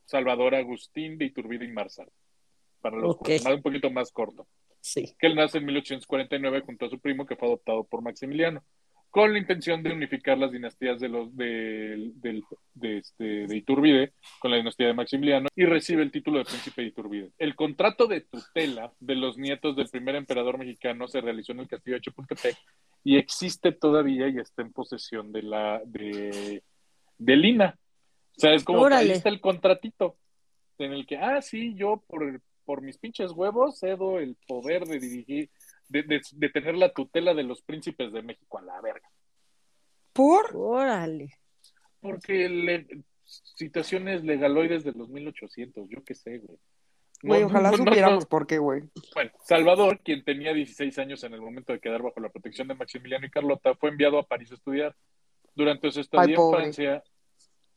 [0.04, 2.08] Salvador Agustín de Iturbide y Marzán.
[2.80, 3.28] Para los Ok.
[3.44, 4.46] más- un poquito más corto.
[4.80, 5.14] Sí.
[5.18, 8.62] Que él nace en 1849 junto a su primo que fue adoptado por Maximiliano,
[9.16, 12.12] con la intención de unificar las dinastías de los de,
[12.74, 16.82] de, este, de Iturbide con la dinastía de Maximiliano y recibe el título de príncipe
[16.82, 17.30] de Iturbide.
[17.38, 21.66] El contrato de tutela de los nietos del primer emperador mexicano se realizó en el
[21.66, 22.58] castillo de Chapultepec
[23.04, 26.62] y existe todavía y está en posesión de la de,
[27.16, 27.74] de Lina.
[28.36, 30.18] O sea, es como que ahí está el contratito
[30.76, 35.00] en el que, ah, sí, yo por, por mis pinches huevos cedo el poder de
[35.00, 35.48] dirigir,
[35.88, 39.08] de, de, de tener la tutela de los príncipes de México a la verga.
[40.12, 40.50] ¿Por?
[40.54, 41.38] Órale.
[42.00, 42.86] Porque le,
[43.26, 46.58] situaciones legaloides de los 1800, yo qué sé, güey.
[47.22, 48.28] No, Güey, no, ojalá no, supiéramos no.
[48.28, 48.82] por qué, güey.
[49.14, 52.74] Bueno, Salvador, quien tenía 16 años en el momento de quedar bajo la protección de
[52.74, 54.94] Maximiliano y Carlota, fue enviado a París a estudiar.
[55.54, 56.54] Durante su estadía Ay, en.
[56.54, 57.02] Francia,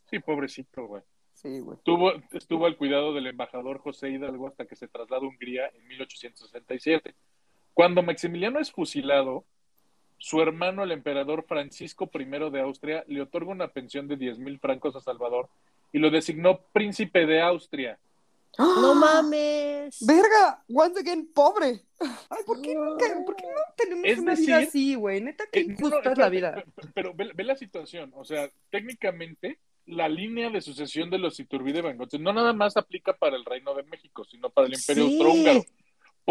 [0.09, 1.03] sí, pobrecito, güey.
[1.33, 1.77] Sí, güey.
[1.83, 5.87] Tuvo, estuvo al cuidado del embajador José Hidalgo hasta que se trasladó a Hungría en
[5.87, 7.15] 1867.
[7.79, 9.45] Cuando Maximiliano es fusilado,
[10.17, 14.59] su hermano, el emperador Francisco I de Austria, le otorga una pensión de 10 mil
[14.59, 15.47] francos a Salvador
[15.93, 17.97] y lo designó príncipe de Austria.
[18.57, 20.05] No mames.
[20.05, 21.79] Verga, once again, pobre.
[22.01, 25.21] Ay, ¿por qué nunca, por qué no tenemos Es una vida decir, así, güey?
[25.21, 26.65] Neta, qué Eh, no, injusta no, es la vida.
[26.75, 31.39] Pero, pero ve, ve la situación, o sea, técnicamente la línea de sucesión de los
[31.39, 35.05] Iturbide Bangotes no nada más aplica para el Reino de México, sino para el Imperio
[35.05, 35.13] Sí.
[35.13, 35.63] Austrohúngaro,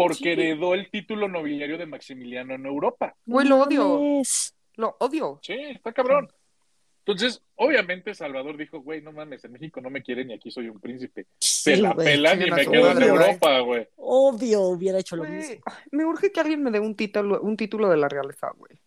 [0.03, 0.29] porque Sí.
[0.29, 3.15] heredó el título nobiliario de Maximiliano en Europa.
[3.25, 4.21] Güey, lo odio,
[4.75, 5.39] lo odio.
[5.43, 6.31] Sí, está cabrón.
[7.05, 10.69] Entonces, obviamente Salvador dijo, güey, no mames, en México no me quieren y aquí soy
[10.69, 11.25] un príncipe.
[11.39, 12.05] Se Sí, la güey.
[12.05, 13.01] pelan y me quedo en.
[13.01, 13.87] Europa, güey.
[13.95, 15.55] Obvio hubiera hecho lo mismo.
[15.91, 18.79] me urge que alguien me dé un título, un título de la realeza, güey.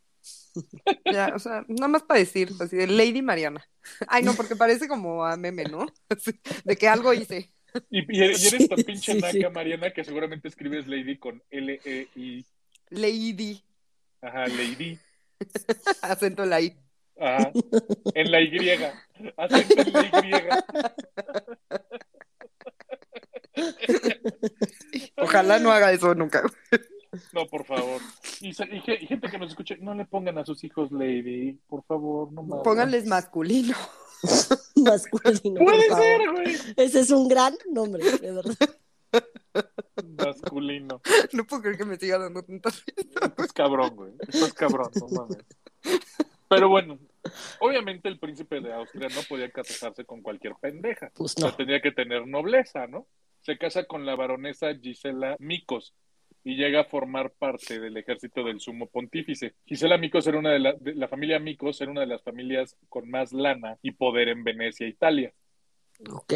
[1.12, 3.66] Ya, o sea, nada más para decir, así de Lady Mariana.
[4.06, 5.86] Ay, no, porque parece como a meme, ¿no?
[6.08, 6.32] Así,
[6.64, 7.50] de que algo hice.
[7.90, 9.44] Y, y eres, Sí, tan pinche sí, naca, sí.
[9.52, 12.44] Mariana, que seguramente escribes Lady con L-E-I.
[12.90, 13.62] Lady,
[14.20, 14.98] Ajá, Lady.
[16.02, 16.76] acento en la I.
[17.18, 17.50] Ajá.
[18.14, 18.70] En la Y.
[19.36, 20.26] Acento en la
[23.54, 25.12] Y.
[25.16, 26.42] Ojalá no haga eso nunca.
[27.32, 28.00] No, por favor.
[28.40, 31.58] Y, y ge- y gente que nos escuche, no le pongan a sus hijos Lady,
[31.68, 32.64] por favor, no mames.
[32.64, 33.74] Pónganles masculino.
[34.84, 35.64] Masculino.
[35.64, 36.02] Puede favor.
[36.04, 36.56] ser, güey.
[36.76, 38.56] Ese es un gran nombre, de verdad.
[40.18, 41.00] Masculino.
[41.32, 44.12] No puedo creer que me siga dando tantas Estás cabrón, güey.
[44.28, 45.38] Estás cabrón, no mames.
[46.48, 46.98] Pero bueno,
[47.60, 51.10] obviamente el príncipe de Austria no podía casarse con cualquier pendeja.
[51.14, 51.56] Pues O sea, no.
[51.56, 53.06] tenía que tener nobleza, ¿no?
[53.40, 55.94] Se casa con la baronesa Gisela Micos
[56.44, 59.54] y llega a formar parte del ejército del sumo pontífice.
[59.64, 62.76] Gisela Micos era una de la, de la familia Micos era una de las familias
[62.88, 65.32] con más lana y poder en Venecia, Italia.
[66.10, 66.34] Ok.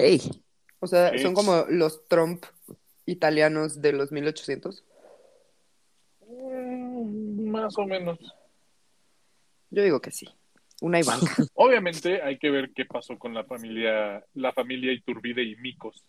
[0.78, 2.44] O sea, son como los Trump
[3.06, 4.84] italianos de los 1800.
[6.28, 8.18] Mm, Más o menos.
[9.70, 10.28] Yo digo que sí.
[10.82, 11.34] Una Ivanka.
[11.54, 16.04] Obviamente hay que ver qué pasó con la familia, la familia Iturbide y Micos.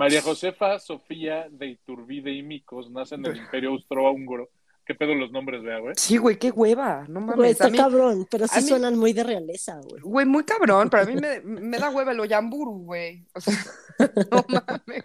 [0.00, 4.48] María Josefa Sofía de Iturbide y Micos nace en el Imperio Austrohúngaro.
[4.86, 5.94] ¿Qué pedo los nombres, vea, güey?
[5.96, 7.04] Sí, güey, qué hueva.
[7.08, 7.36] No mames.
[7.36, 10.02] Güey, a está mí- cabrón, pero sí mí- suenan muy de realeza, güey.
[10.02, 13.24] Güey, muy cabrón, pero a mí me, me da hueva el Oyamburu, güey.
[13.34, 13.54] O sea,
[14.32, 15.04] no mames.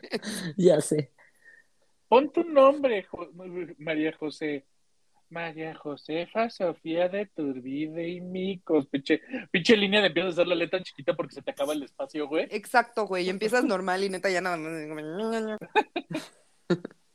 [0.57, 1.11] Ya sé.
[2.07, 3.29] Pon tu nombre, Jo-
[3.77, 4.65] María José.
[5.29, 8.87] María Josefa Sofía de Iturbide y Micos.
[8.87, 9.21] Pinche,
[9.51, 12.27] pinche línea de empiezas a hacer la letra chiquita porque se te acaba el espacio,
[12.27, 12.47] güey.
[12.51, 13.25] Exacto, güey.
[13.25, 15.59] y Empiezas normal y neta ya nada más.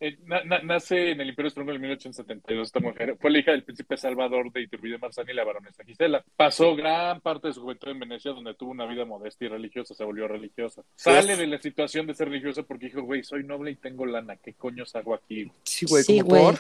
[0.03, 3.19] Eh, na- na- nace en el Imperio Austrohúngaro en 1872 esta mujer.
[3.21, 6.25] Fue la hija del príncipe Salvador de Iturbide Marzani y la baronesa Gisela.
[6.37, 9.93] Pasó gran parte de su juventud en Venecia, donde tuvo una vida modesta y religiosa.
[9.95, 10.83] Se volvió religiosa.
[10.95, 14.37] Sale de la situación de ser religiosa porque dijo, güey, soy noble y tengo lana.
[14.37, 15.53] ¿Qué coños hago aquí?
[15.65, 16.43] Sí, güey, Sí, como güey.
[16.45, 16.55] por.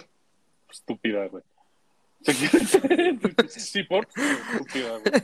[0.70, 1.42] Estúpida, güey.
[2.22, 3.18] Se quiere-
[3.48, 5.22] sí, por estúpida, güey.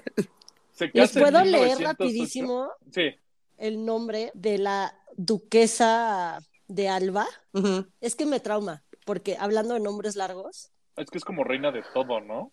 [0.72, 1.84] Se ¿Les puedo leer 1908.
[1.88, 3.14] rapidísimo Sí.
[3.58, 6.38] el nombre de la duquesa
[6.68, 7.26] de Alba?
[8.00, 11.82] Es que me trauma, porque hablando de nombres largos, Es que es como reina de
[11.94, 12.52] todo, ¿no?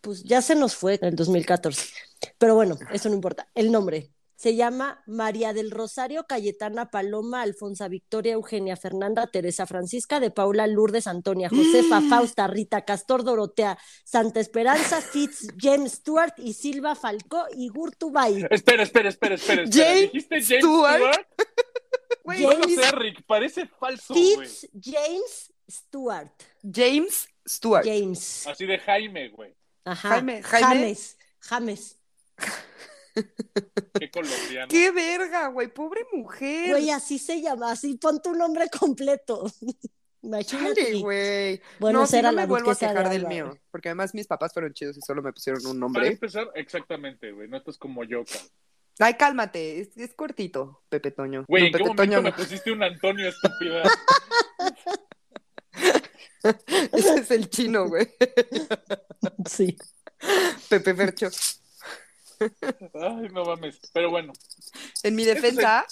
[0.00, 1.92] pues ya se nos fue en el 2014.
[2.38, 3.48] Pero bueno, eso no importa.
[3.54, 10.20] El nombre se llama María del Rosario Cayetana Paloma Alfonsa Victoria Eugenia Fernanda Teresa Francisca
[10.20, 16.52] de Paula Lourdes Antonia Josefa Fausta Rita Castor Dorotea Santa Esperanza Fitz James Stewart y
[16.54, 18.46] Silva Falcó y Gurtubay.
[18.48, 19.62] Espera, espera, espera, espera.
[19.64, 19.84] espera.
[19.86, 20.96] James ¿Dijiste James Stewart?
[20.98, 21.26] Stewart?
[22.22, 24.14] Güey, James- No sé, Rick, parece falso.
[24.14, 26.30] Fitz James Stewart.
[26.62, 27.84] James Stewart.
[27.84, 28.46] James.
[28.46, 29.52] Así de Jaime, güey.
[29.84, 30.10] Ajá.
[30.10, 30.68] Jaime- Jaime.
[30.68, 31.16] James.
[31.40, 31.98] James.
[33.98, 34.68] Qué colombiano.
[34.68, 35.68] ¡Qué verga, güey!
[35.68, 36.70] ¡Pobre mujer!
[36.70, 39.50] Güey, así se llama, así pon tu nombre completo.
[40.22, 40.98] Imagínate.
[41.00, 41.60] Güey.
[41.78, 43.56] Bueno, no, era no me vuelvo a quejar del mío.
[43.70, 46.08] Porque además mis papás fueron chidos y solo me pusieron un Para nombre.
[46.08, 47.48] empezar, exactamente, güey.
[47.48, 48.48] No estás como yo, cabrón.
[49.00, 49.80] Ay, cálmate.
[49.80, 51.44] Es, es cortito, Pepe Toño.
[51.46, 53.82] Güey, No, ¿en qué Pepe momento Toño me pusiste un Antonio estúpida?
[56.92, 58.08] Ese es el chino, güey.
[59.48, 59.76] Sí.
[60.68, 61.28] Pepe Fercho.
[62.40, 63.78] Ay, no mames.
[63.92, 64.32] Pero bueno,
[65.02, 65.86] En mi Ese es el- defensa.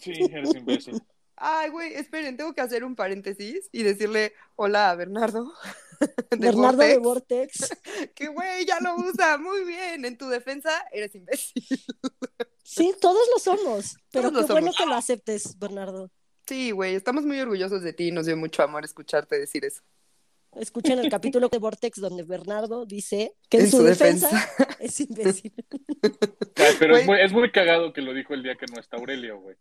[0.00, 1.02] sí, eres imbécil.
[1.36, 5.52] Ay, güey, esperen, tengo que hacer un paréntesis y decirle hola a Bernardo.
[6.30, 8.10] de Bernardo de Vortex, Vortex.
[8.14, 9.38] Que, güey, ya lo usa.
[9.38, 10.04] Muy bien.
[10.04, 11.64] En tu defensa, eres imbécil.
[12.64, 13.96] Sí, todos lo somos.
[14.10, 14.76] Pero Todos qué bueno somos.
[14.76, 16.10] que lo aceptes, Bernardo.
[16.46, 19.82] Sí, güey, estamos muy orgullosos de ti y nos dio mucho amor escucharte decir eso.
[20.56, 24.76] Escuchen el capítulo de Vortex donde Bernardo dice que en, En su, su defensa, defensa.
[24.80, 25.52] es imbécil.
[26.78, 29.38] Pero es muy, es muy cagado que lo dijo el día que no está Aurelio,
[29.40, 29.56] güey.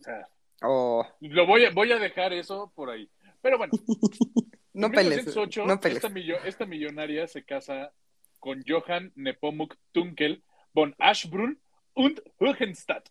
[0.00, 0.28] O sea,
[0.62, 3.10] Oh, lo voy a, voy a dejar eso por ahí.
[3.42, 3.72] Pero bueno,
[4.72, 5.26] no en pelees.
[5.26, 6.02] 1908, No pelees.
[6.02, 7.92] esta, millo- esta millonaria se casa
[8.40, 10.42] con Johann Nepomuk Tunkel
[10.72, 11.60] von Aschbrunn
[11.94, 13.10] und Hohenstadt.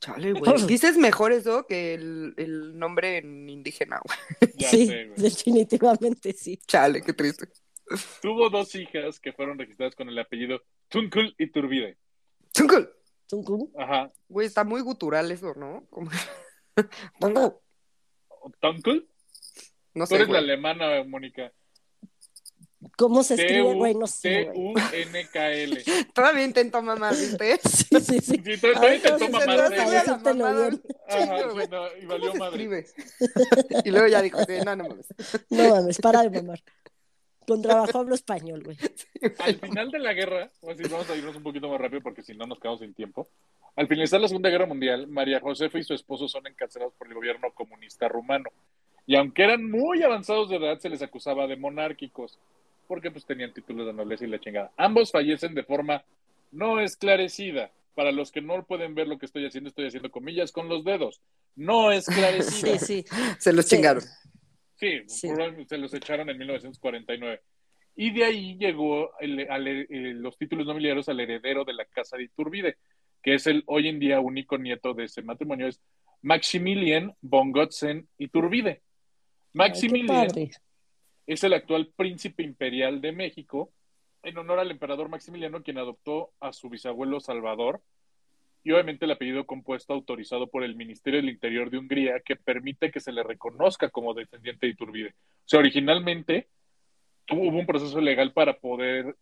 [0.00, 0.66] Chale, güey.
[0.66, 4.52] Dices mejor eso que el, el nombre en indígena, güey.
[4.56, 5.20] Ya sí, sé, güey.
[5.20, 6.58] definitivamente sí.
[6.66, 7.48] Chale, qué triste.
[8.22, 11.98] Tuvo dos hijas que fueron registradas con el apellido Tunkel y Turbide.
[12.54, 12.90] Chunkul.
[13.28, 13.70] Tunkum.
[13.78, 14.10] Ajá.
[14.28, 15.86] Güey, está muy gutural eso, ¿no?
[15.90, 16.10] Como-
[18.60, 19.08] ¿Tunkel?
[19.94, 21.52] No Tú sé, eres la alemana, Mónica.
[22.96, 23.74] ¿Cómo se escribe?
[23.74, 24.50] Güey, no sé.
[24.52, 25.84] T-U-N-K-L.
[26.12, 27.58] Todavía intento mamar, ¿viste?
[27.64, 28.42] Sí, sí, sí.
[28.44, 30.82] Sí, todavía bien.
[31.08, 31.68] Ajá, güey.
[31.68, 32.64] no, y ¿Cómo valió se madre.
[32.78, 32.86] escribe?
[33.84, 35.06] Y luego ya dijo, no, no mames.
[35.50, 36.60] No mames, para de mamar.
[37.46, 38.78] Con trabajo hablo español, güey.
[39.40, 42.46] Al final de la guerra, vamos a irnos un poquito más rápido porque si no
[42.46, 43.28] nos quedamos sin tiempo.
[43.76, 47.14] Al finalizar la Segunda Guerra Mundial, María Josefa y su esposo son encarcelados por el
[47.14, 48.48] gobierno comunista rumano.
[49.06, 52.38] Y aunque eran muy avanzados de edad, se les acusaba de monárquicos,
[52.86, 54.72] porque pues tenían títulos de nobleza y la chingada.
[54.76, 56.04] Ambos fallecen de forma
[56.52, 57.70] no esclarecida.
[57.94, 60.84] Para los que no pueden ver lo que estoy haciendo, estoy haciendo comillas con los
[60.84, 61.20] dedos.
[61.54, 62.76] No esclarecida.
[62.78, 63.04] Sí, sí.
[63.38, 63.76] Se los Sí.
[63.76, 64.02] chingaron.
[64.76, 67.40] Sí, se los echaron en 1949.
[67.96, 72.16] Y de ahí llegó el- al- eh, los títulos nobiliarios al heredero de la casa
[72.16, 72.76] de Iturbide,
[73.22, 75.80] que es el hoy en día único nieto de ese matrimonio, es
[76.22, 78.70] Maximilian von Gotzen Iturbide.
[78.70, 78.80] Ay,
[79.52, 80.50] qué Maximilian padre.
[81.26, 83.72] Es el actual príncipe imperial de México,
[84.22, 87.82] en honor al emperador Maximiliano, quien adoptó a su bisabuelo Salvador,
[88.62, 92.90] y obviamente el apellido compuesto autorizado por el Ministerio del Interior de Hungría, que permite
[92.90, 95.10] que se le reconozca como descendiente de Iturbide.
[95.10, 96.48] O sea, originalmente
[97.30, 99.16] hubo un proceso legal para poder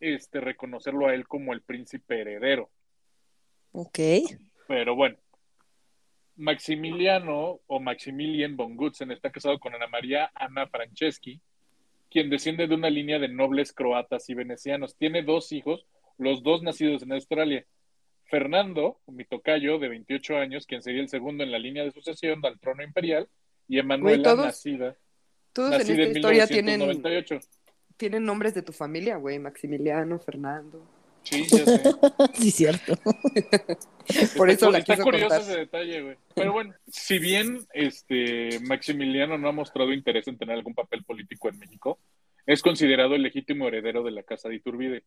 [0.00, 2.68] este, reconocerlo a él como el príncipe heredero.
[3.70, 3.98] Ok.
[4.66, 5.16] Pero bueno,
[6.36, 11.40] Maximiliano o Maximilian von Gutzen está casado con Ana María Ana Franceschi,
[12.10, 14.96] quien desciende de una línea de nobles croatas y venecianos.
[14.96, 15.86] Tiene dos hijos,
[16.18, 17.66] los dos nacidos en Australia.
[18.24, 22.44] Fernando, mi tocayo, de 28 años, quien sería el segundo en la línea de sucesión
[22.44, 23.28] al trono imperial,
[23.68, 24.96] y Emanuela, todos- nacida,
[25.52, 27.40] Todos en esta en historia tienen, 1998.
[27.96, 29.38] tienen nombres de tu familia, güey.
[29.38, 30.86] Maximiliano, Fernando.
[31.26, 31.82] Sí, ya sé.
[32.34, 32.94] Sí, cierto.
[34.36, 35.40] Por eso la está quiso curioso contar.
[35.40, 36.16] ese detalle, güey.
[36.34, 41.48] Pero bueno, si bien este Maximiliano no ha mostrado interés en tener algún papel político
[41.48, 41.98] en México,
[42.46, 45.02] es considerado el legítimo heredero de la casa de Iturbide.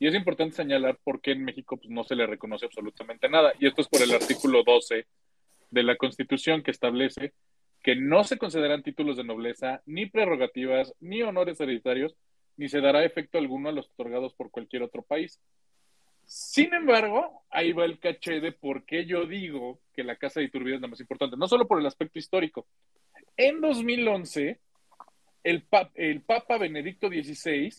[0.00, 3.52] Y es importante señalar por qué en México pues, no se le reconoce absolutamente nada.
[3.60, 5.06] Y esto es por el artículo 12
[5.70, 7.34] de la Constitución que establece
[7.82, 12.16] que no se consideran títulos de nobleza, ni prerrogativas, ni honores hereditarios,
[12.62, 15.40] ni se dará efecto alguno a los otorgados por cualquier otro país.
[16.24, 20.46] Sin embargo, ahí va el caché de por qué yo digo que la Casa de
[20.46, 22.66] Iturbide es la más importante, no solo por el aspecto histórico.
[23.36, 24.60] En 2011,
[25.42, 27.74] el, el Papa Benedicto XVI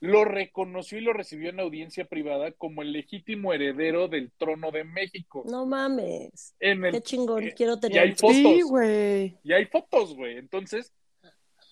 [0.00, 4.84] lo reconoció y lo recibió en audiencia privada como el legítimo heredero del trono de
[4.84, 5.42] México.
[5.50, 6.54] No mames.
[6.60, 7.96] En el- Qué chingón, eh, quiero tener.
[7.96, 8.36] y hay fotos.
[8.36, 9.36] Sí, güey.
[9.42, 10.38] Y hay fotos, güey.
[10.38, 10.92] Entonces,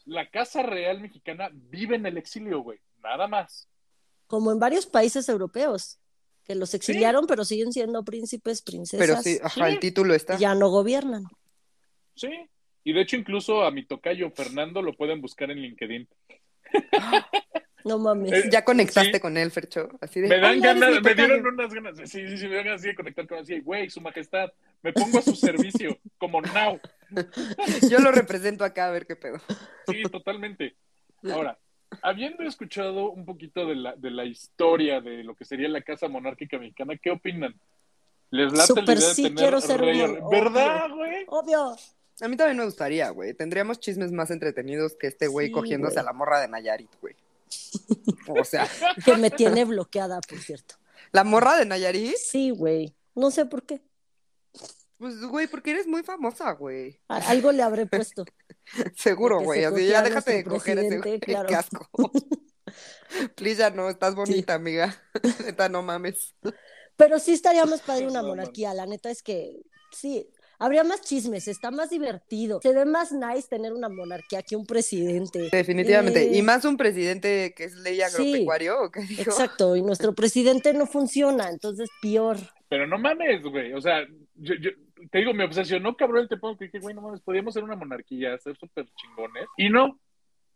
[0.07, 2.78] la Casa Real Mexicana vive en el exilio, güey.
[3.02, 3.68] Nada más.
[4.26, 5.98] Como en varios países europeos,
[6.44, 9.04] que los exiliaron, pero siguen siendo príncipes, princesas.
[9.07, 9.72] Pero sí, ajá, Sí.
[9.74, 10.36] el título está.
[10.38, 11.24] ya no gobiernan.
[12.14, 12.30] Sí.
[12.84, 16.09] Y de hecho, incluso a mi tocayo Fernando lo pueden buscar en LinkedIn.
[17.84, 18.32] No mames.
[18.32, 19.20] Eh, Ya conectaste Sí.
[19.20, 19.88] con él, Fercho.
[20.00, 20.28] Así de.
[20.28, 21.26] Me dan "Hola, eres ganas, me tocayo".
[21.34, 21.96] dieron unas ganas.
[21.98, 23.61] Sí, sí, sí, me dan ganas así de conectar con así.
[23.61, 24.52] Güey, su majestad,
[24.82, 26.80] me pongo a su servicio, como now.
[27.90, 29.38] Yo lo represento acá a ver qué pedo.
[29.88, 30.76] Sí, totalmente.
[31.32, 31.58] Ahora,
[32.02, 36.08] habiendo escuchado un poquito de la, de la historia de lo que sería la Casa
[36.08, 37.54] Monárquica Mexicana, ¿qué opinan?
[38.30, 41.24] ¿Les late la Súper idea de sí, tener quiero ser rey- ¿Verdad, güey?
[41.28, 41.76] Obvio.
[42.20, 43.34] A mí también me gustaría, güey.
[43.34, 47.14] Tendríamos chismes más entretenidos que este güey Sí, cogiéndose a la morra de Nayarit, güey.
[48.28, 48.66] O sea,
[49.04, 50.76] Que me tiene bloqueada, por cierto.
[51.12, 52.94] la morra de Nayarit, Sí, güey.
[53.14, 53.80] No sé por qué.
[54.99, 57.01] Pues, güey, porque eres muy famosa, güey.
[57.09, 58.24] Algo le habré puesto.
[58.97, 59.61] Seguro, güey.
[59.61, 61.20] se Así, ya déjate de coger ese güey.
[61.20, 61.49] claro.
[61.49, 61.88] Qué asco.
[63.36, 64.94] Please, ya no, estás bonita, amiga.
[65.44, 66.34] Neta, no mames.
[66.97, 68.74] Pero sí estaría más padre una monarquía.
[68.74, 70.28] La neta es que sí.
[70.59, 72.61] Habría más chismes, está más divertido.
[72.62, 75.51] Se ve más nice tener una monarquía que un presidente.
[75.53, 76.22] Definitivamente.
[76.22, 78.03] Eh, Y más un presidente que es ley Sí.
[78.03, 79.30] agropecuario, ¿o qué dijo?
[79.30, 82.38] Exacto, y nuestro presidente no funciona, entonces peor.
[82.70, 83.74] Pero no mames, güey.
[83.74, 84.01] O sea,
[84.34, 84.70] yo, yo
[85.11, 87.76] te digo, me obsesionó cabrón el tema que dije, güey, no mames, podíamos ser una
[87.76, 89.46] monarquía, ser súper chingones.
[89.57, 89.98] Y no,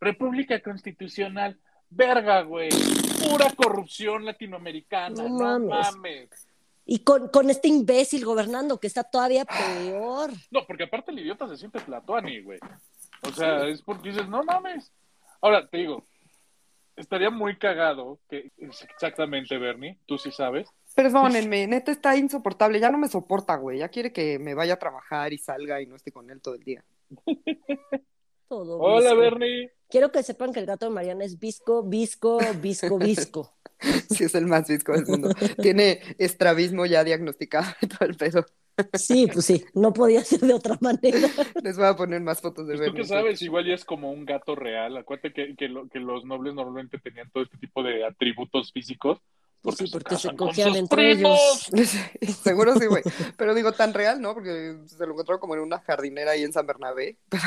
[0.01, 1.59] República Constitucional,
[1.90, 2.70] verga, güey.
[3.28, 5.94] Pura corrupción latinoamericana, No no, mames.
[5.94, 6.48] mames.
[6.86, 10.30] Y con, con este imbécil gobernando que está todavía peor.
[10.51, 12.59] No, porque aparte el idiota se siente Tlatuani, güey.
[13.22, 14.92] O sea, es porque dices, no mames.
[15.40, 16.05] Ahora, te digo,
[16.96, 22.80] estaría muy cagado que, exactamente, Bernie, tú sí sabes, Perdónenme, neta está insoportable.
[22.80, 23.78] Ya no me soporta, güey.
[23.78, 26.55] Ya quiere que me vaya a trabajar y salga y no esté con él todo
[26.55, 26.84] el día.
[28.49, 29.20] Todo Hola, visco.
[29.20, 29.70] Bernie.
[29.88, 33.55] Quiero que sepan que el gato de Mariana es visco, visco, visco, visco.
[34.11, 35.30] Sí, es el más visco del mundo.
[35.62, 38.45] Tiene estrabismo ya diagnosticado y todo el pedo.
[38.93, 41.16] Sí, pues sí, no podía ser de otra manera.
[41.64, 43.03] Les voy a poner más fotos de Pues tú Bernie.
[43.03, 44.99] que sabes, igual ya es como un gato real.
[44.99, 49.18] Acuérdate que, que, lo- que los nobles normalmente tenían todo este tipo de atributos físicos.
[49.62, 51.70] Pues sí, se porque se casan con cogían sus entre primos.
[52.42, 53.02] Seguro sí, güey.
[53.36, 54.34] Pero digo, tan real, ¿no?
[54.34, 57.18] Porque se lo encontró como en una jardinera ahí en San Bernabé.
[57.28, 57.42] Pero...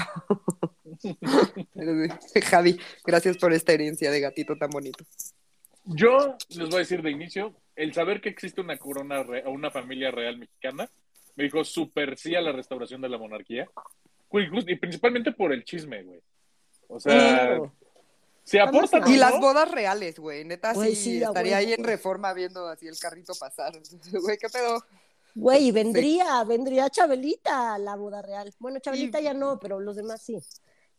[1.74, 2.41] Pero sí.
[2.41, 5.03] Javi, gracias por esta herencia de gatito tan bonito.
[5.86, 9.70] Yo les voy a decir de inicio, el saber que existe una corona o una
[9.70, 10.89] familia real mexicana
[11.36, 13.68] me dijo súper sí a la restauración de la monarquía.
[14.30, 16.22] Güey, Y principalmente por el chisme, güey.
[16.88, 17.74] O sea, Claro.
[18.44, 19.02] Se aportan.
[19.02, 20.44] Vamos a- Y las bodas reales, güey.
[20.46, 23.74] Neta, Güey, sí, sí, estaría ahí en reforma viendo así el carrito pasar.
[24.12, 24.84] Güey, ¿qué pedo?
[25.36, 28.54] Güey, vendría, vendría Chabelita a la boda real.
[28.60, 30.38] Bueno, Chabelita Y- ya no, pero los demás sí.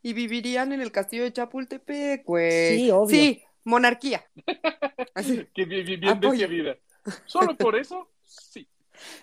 [0.03, 2.77] Y vivirían en el castillo de Chapultepec, güey.
[2.77, 3.09] Sí, obvio.
[3.17, 4.25] Sí, monarquía.
[5.15, 5.47] Así.
[5.55, 6.49] Que bien, bien, Apoyo.
[6.49, 6.77] decidida.
[7.27, 8.69] Solo por eso, sí.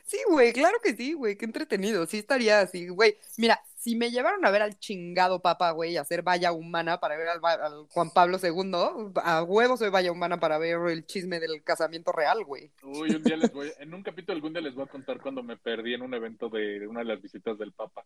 [0.06, 2.06] Sí, güey, claro que sí, güey, qué entretenido.
[2.06, 3.18] Sí estaría así, güey.
[3.38, 7.18] Mira, si me llevaron a ver al chingado papa, güey, a hacer valla humana para
[7.18, 11.40] ver al, al Juan Pablo II, a huevo soy valla humana para ver el chisme
[11.40, 12.72] del casamiento real, güey.
[12.84, 15.42] Uy, un día les voy, en un capítulo algún día les voy a contar cuando
[15.42, 18.06] me perdí en un evento de, de una de las visitas del Papa.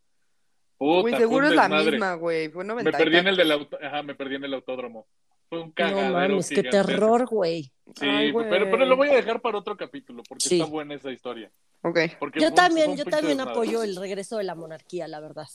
[0.77, 2.47] Puta, fue seguro es la misma, güey.
[2.47, 5.07] Fue 90 Me perdí en el del auto, ajá, me perdí en el autódromo.
[5.55, 7.63] Fue un cagadero No mames, qué terror, güey.
[7.95, 8.71] Sí, Ay, pero, güey.
[8.71, 10.59] pero lo voy a dejar para otro capítulo porque Sí.
[10.59, 11.51] está buena esa historia.
[11.81, 11.99] Ok.
[12.19, 15.47] Porque Yo fue también, fue yo también apoyo el regreso de la monarquía, la verdad.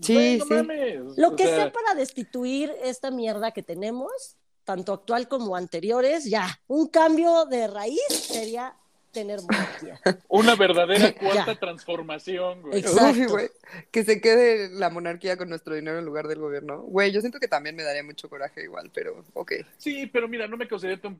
[0.00, 0.54] Sí, sí.
[0.54, 5.56] mames, Lo o que sea, sea para destituir esta mierda que tenemos, tanto actual como
[5.56, 6.48] anteriores, ya.
[6.66, 8.76] Un cambio de raíz sería
[9.14, 9.98] tener monarquía.
[10.28, 11.18] Una verdadera Ya.
[11.18, 12.80] cuarta transformación, güey.
[12.80, 13.18] Exacto.
[13.20, 13.48] Uy, güey.
[13.90, 16.82] Que se quede la monarquía con nuestro dinero en lugar del gobierno.
[16.82, 19.52] Güey, yo siento que también me daría mucho coraje igual, pero ok.
[19.78, 21.16] Sí, pero mira, no me causaría tan-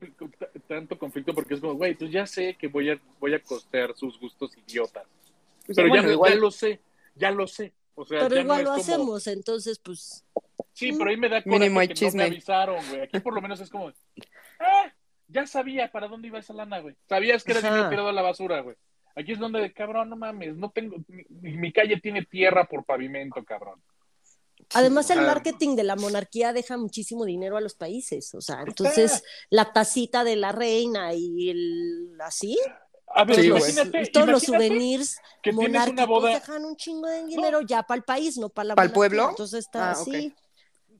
[0.67, 3.95] tanto conflicto porque es como, güey, pues ya sé que voy a, voy a costear
[3.95, 5.05] sus gustos idiotas.
[5.65, 6.33] Pues, Pero bueno, ya, igual.
[6.33, 6.79] ya lo sé,
[7.15, 7.73] ya lo sé.
[7.95, 10.23] O sea, Pero ya igual no lo como, hacemos, entonces, pues,
[10.73, 13.01] Sí, pero ahí me da coraje Mínimo que no me avisaron, güey.
[13.03, 13.87] Aquí por lo menos es como,
[14.59, 14.91] ah,
[15.35, 16.95] ya sabía para dónde iba esa lana, güey.
[17.09, 17.69] Sabías que era Ajá.
[17.69, 18.75] dinero tirado a la basura, güey.
[19.15, 23.43] Aquí es donde, cabrón, no mames, no tengo, mi, mi calle tiene tierra por pavimento,
[23.43, 23.81] cabrón.
[24.73, 29.23] Además, el marketing de la monarquía deja muchísimo dinero a los países, o sea, entonces
[29.49, 32.57] la tacita de la reina y el así,
[33.07, 36.29] A ver, Sí, imagínate, todos los souvenirs que tienes una monárquicos boda.
[36.33, 38.95] dejan un chingo de dinero ya para el país, no para la ¿Pa'l monarquía.
[38.95, 39.29] pueblo?
[39.29, 40.33] Entonces está Ah, así.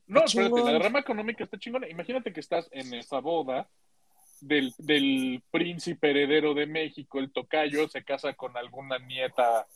[0.08, 1.90] No, espérate, la derrama económica está chingona.
[1.90, 3.68] Imagínate que estás en esa boda
[4.42, 9.68] del, del príncipe heredero de México, el tocayo, se casa con alguna nieta,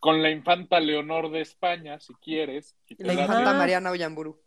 [0.00, 3.58] con la infanta Leonor de España, si quieres, si La infanta Ajá.
[3.58, 4.40] Mariana Ollamburu.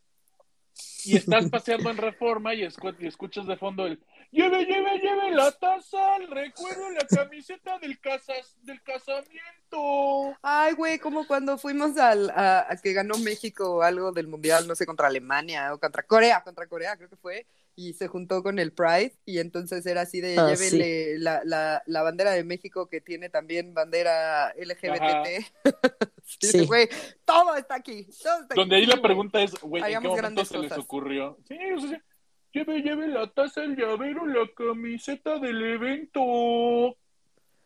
[1.03, 3.99] y estás paseando en Reforma y, escu- y escuchas de fondo el
[4.31, 10.37] lleve, lleve, lleve la taza, el recuerdo, la camiseta del, casas, del casamiento.
[10.41, 14.75] Ay, güey, como cuando fuimos al, a, a que ganó México algo del Mundial, no
[14.75, 17.45] sé, contra Alemania o contra Corea, contra Corea creo que fue,
[17.79, 21.81] y se juntó con el Pride, y entonces era así de, Ah, llévenle la, la,
[21.85, 25.45] la bandera de México que tiene también bandera LGBT.
[26.25, 26.65] sí, Sí.
[26.65, 26.89] güey,
[27.23, 28.05] todo está aquí.
[28.21, 31.37] todo está Donde aquí, ahí la pregunta es, güey, ¿en qué momento se les ocurrió?
[31.47, 32.03] Sí, o sea,
[32.51, 36.97] lleve, lleve la taza, el llavero, la camiseta del evento.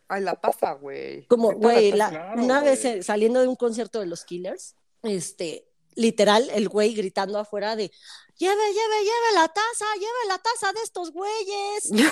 [0.09, 1.26] Ay, la pasa, güey.
[1.26, 6.47] Como, güey, claro, una vez eh, saliendo de un concierto de los Killers, este, literal,
[6.53, 7.91] el güey gritando afuera de,
[8.43, 12.03] lleve, lleve, lleve la taza, lleve la taza de estos güeyes, de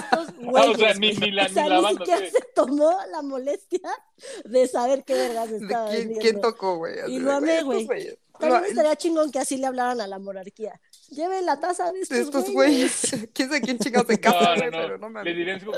[0.00, 0.68] estos güeyes.
[0.68, 1.20] O sea, ni- güey.
[1.20, 2.32] ni la- O sea, ni la banda, siquiera sí.
[2.32, 3.80] se tomó la molestia
[4.44, 6.20] de saber qué vergas ¿De estaba quién, vendiendo.
[6.22, 6.94] quién tocó, güey?
[7.08, 7.86] Y lo amé, güey.
[8.38, 10.80] También estaría chingón que así le hablaran a la monarquía.
[11.10, 13.10] Lleve la taza de estos, de estos güeyes.
[13.10, 13.28] güeyes.
[13.34, 14.70] ¿Quién sabe quién chingados se No, casa, no.
[14.70, 15.76] Pero no Le dirían, así como,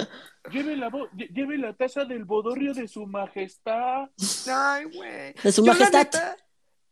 [0.53, 0.91] lleve la,
[1.35, 4.09] lleve la taza del bodorrio de su majestad.
[4.49, 5.33] Ay, güey.
[5.43, 5.99] De su Yo, la majestad.
[6.05, 6.37] neta-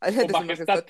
[0.00, 0.66] Ay, de su majestad.
[0.74, 0.84] majestad.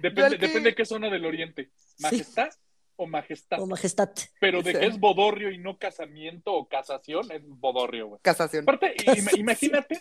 [0.00, 1.70] Depende, que- depende de qué zona del oriente.
[2.00, 2.50] ¿Majestad
[2.96, 3.60] o majestad?
[3.60, 4.10] O majestad.
[4.40, 4.78] Pero de Sí.
[4.78, 8.20] que es bodorrio y no casamiento o casación, es bodorrio, güey.
[8.22, 8.62] Casación.
[8.64, 10.00] Aparte, ima- imagínate,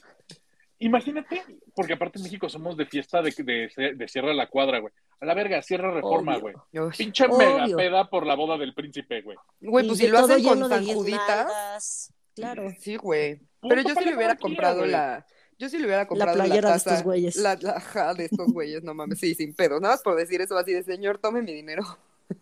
[0.79, 1.43] imagínate,
[1.75, 3.31] porque aparte en México somos de fiesta de,
[3.77, 4.93] de, de Sierra la Cuadra, güey.
[5.19, 6.53] A la verga, Sierra Reforma, güey.
[6.97, 7.37] Pinche Obvio.
[7.37, 9.37] mega peda por la boda del príncipe, güey.
[9.61, 12.13] Güey, pues si lo hacen con San Juditas.
[12.35, 12.69] Claro.
[12.79, 13.39] Sí, güey.
[13.61, 15.25] Pero yo sí le hubiera comprado la.
[15.59, 16.89] Yo sí le hubiera comprado la, playera de taza.
[16.91, 17.35] estos güeyes.
[17.37, 19.19] La, la- ajá, de estos güeyes, no mames.
[19.19, 19.79] Sí, sin pedo.
[19.79, 21.83] Nada más por decir eso así de señor, tome mi dinero.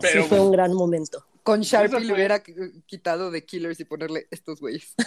[0.00, 1.24] Pero, sí, fue un gran momento.
[1.42, 4.94] Con Sharpie le hubiera qu- quitado de Killers y ponerle estos güeyes.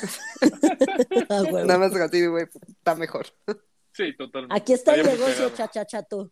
[1.29, 1.43] Ah.
[1.51, 3.25] Nada más así de güey, está mejor.
[3.93, 4.55] sí, totalmente.
[4.55, 6.31] Aquí está el negocio, chachachato.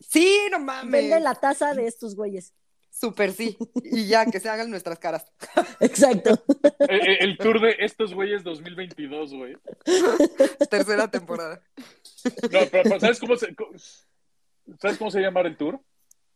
[0.00, 0.90] Sí, no mames.
[0.90, 2.52] Vende la taza de estos güeyes.
[2.92, 3.56] Súper sí.
[3.84, 5.32] Y ya, que se hagan nuestras caras.
[5.80, 6.44] Exacto.
[6.78, 9.56] El, tour de estos güeyes 2022, güey.
[10.70, 11.62] Tercera temporada.
[12.24, 13.56] No, pero, pero ¿sabes cómo se,
[14.80, 15.80] ¿sabes cómo se llama el tour?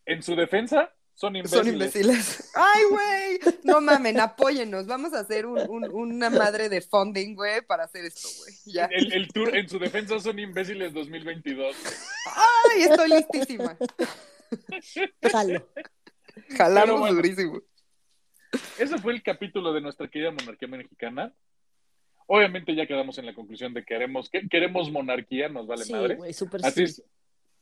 [0.07, 1.65] En su defensa, son imbéciles.
[1.65, 2.51] Son imbéciles.
[2.55, 3.55] Ay, güey.
[3.65, 4.87] No mamen, apóyennos.
[4.87, 8.89] Vamos a hacer un, un- una madre de funding, güey, para hacer esto, güey.
[8.91, 11.77] El tour, en su defensa, son imbéciles 2022.
[12.35, 13.77] Ay, estoy listísima.
[15.23, 15.69] Jalo.
[16.57, 17.17] Jalamos bueno.
[17.17, 17.61] durísimo.
[18.79, 21.35] Ese fue el capítulo de nuestra querida monarquía mexicana.
[22.27, 25.93] Obviamente ya quedamos en la conclusión de que queremos, que queremos monarquía, nos vale Sí,
[25.93, 26.33] madre.
[26.33, 27.03] súper Así sí.
[27.03, 27.05] es,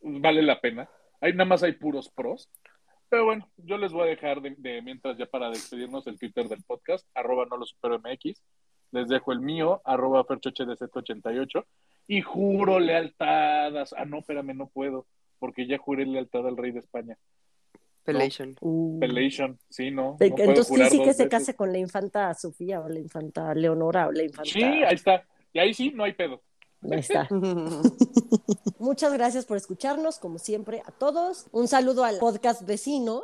[0.01, 0.89] vale la pena.
[1.21, 2.51] Ahí nada más hay puros pros.
[3.11, 6.49] Pero bueno, yo les voy a dejar de, de mientras ya para despedirnos el Twitter
[6.49, 8.43] del podcast, arroba no lo supero MX.
[8.93, 11.65] Les dejo el mío, arroba ferchochedz88.
[12.07, 13.95] Y juro lealtadas.
[13.97, 15.07] Ah, no, espérame, no puedo.
[15.39, 17.19] Porque ya juré lealtad al rey de España.
[18.05, 18.57] Pelation.
[18.61, 18.99] Uh.
[19.01, 20.17] Pelation, sí, no.
[20.21, 21.29] De- no Entonces sí, sí que se veces.
[21.29, 24.51] case con la infanta Sofía o la infanta Leonora o la infanta.
[24.53, 25.25] Sí, ahí está.
[25.53, 26.43] Y ahí sí, no hay pedo.
[26.91, 27.27] Ahí está.
[28.79, 31.47] Muchas gracias por escucharnos, como siempre, a todos.
[31.53, 33.23] Un saludo al podcast vecino,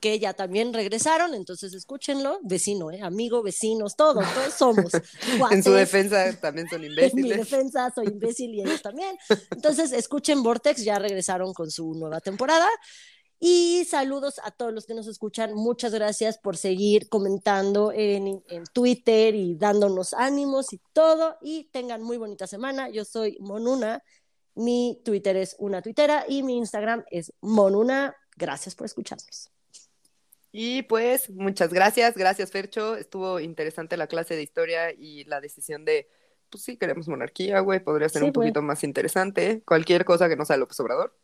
[0.00, 2.38] que ya también regresaron, entonces escúchenlo.
[2.42, 3.02] Vecino, ¿eh?
[3.02, 4.92] amigo, vecinos, todos, todos somos.
[5.52, 7.36] En su defensa también son En mi imbéciles.
[7.38, 9.16] defensa soy imbécil y ellos también.
[9.50, 12.68] Entonces, escuchen Vortex, ya regresaron con su nueva temporada.
[13.44, 15.52] Y saludos a todos los que nos escuchan.
[15.52, 21.38] Muchas gracias por seguir comentando en, en Twitter y dándonos ánimos y todo.
[21.42, 22.88] Y tengan muy bonita semana.
[22.88, 24.04] Yo soy Monuna.
[24.54, 28.14] Mi Twitter es una tuitera y mi Instagram es Monuna.
[28.36, 29.50] Gracias por escucharnos.
[30.52, 32.14] Y pues, muchas gracias.
[32.16, 32.94] Gracias, Fercho.
[32.94, 36.08] Estuvo interesante la clase de historia y la decisión de,
[36.48, 37.80] pues sí, queremos monarquía, güey.
[37.80, 39.62] Podría ser Sí, un poquito más interesante.
[39.66, 41.18] Cualquier cosa que no sea López Obrador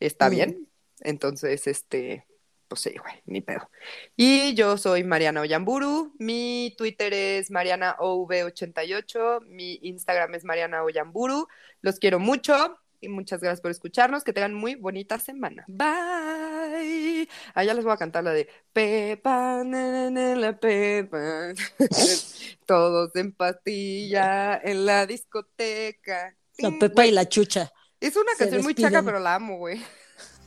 [0.00, 0.30] está Mm.
[0.30, 0.68] bien.
[1.04, 2.26] Entonces, este,
[2.68, 3.68] pues sí, güey, ni pedo.
[4.16, 6.14] Y yo soy Mariana Oyamburu.
[6.18, 9.46] Mi Twitter es MarianaOV88.
[9.46, 11.48] Mi Instagram es Mariana Oyamburu.
[11.80, 12.78] Los quiero mucho.
[13.00, 14.22] Y muchas gracias por escucharnos.
[14.22, 15.64] Que tengan muy bonita semana.
[15.66, 17.28] Bye.
[17.52, 21.52] Allá les voy a cantar la de Pepa, na, na, na, la Pepa.
[22.66, 26.36] Todos en pastilla en la discoteca.
[26.58, 27.72] La Pepa y la Chucha.
[28.00, 28.92] Es una Se canción muy despiden.
[28.92, 29.80] chaca, pero la amo, güey.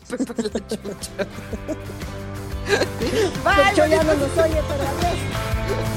[3.45, 5.94] Pepe ya no nos oye, pero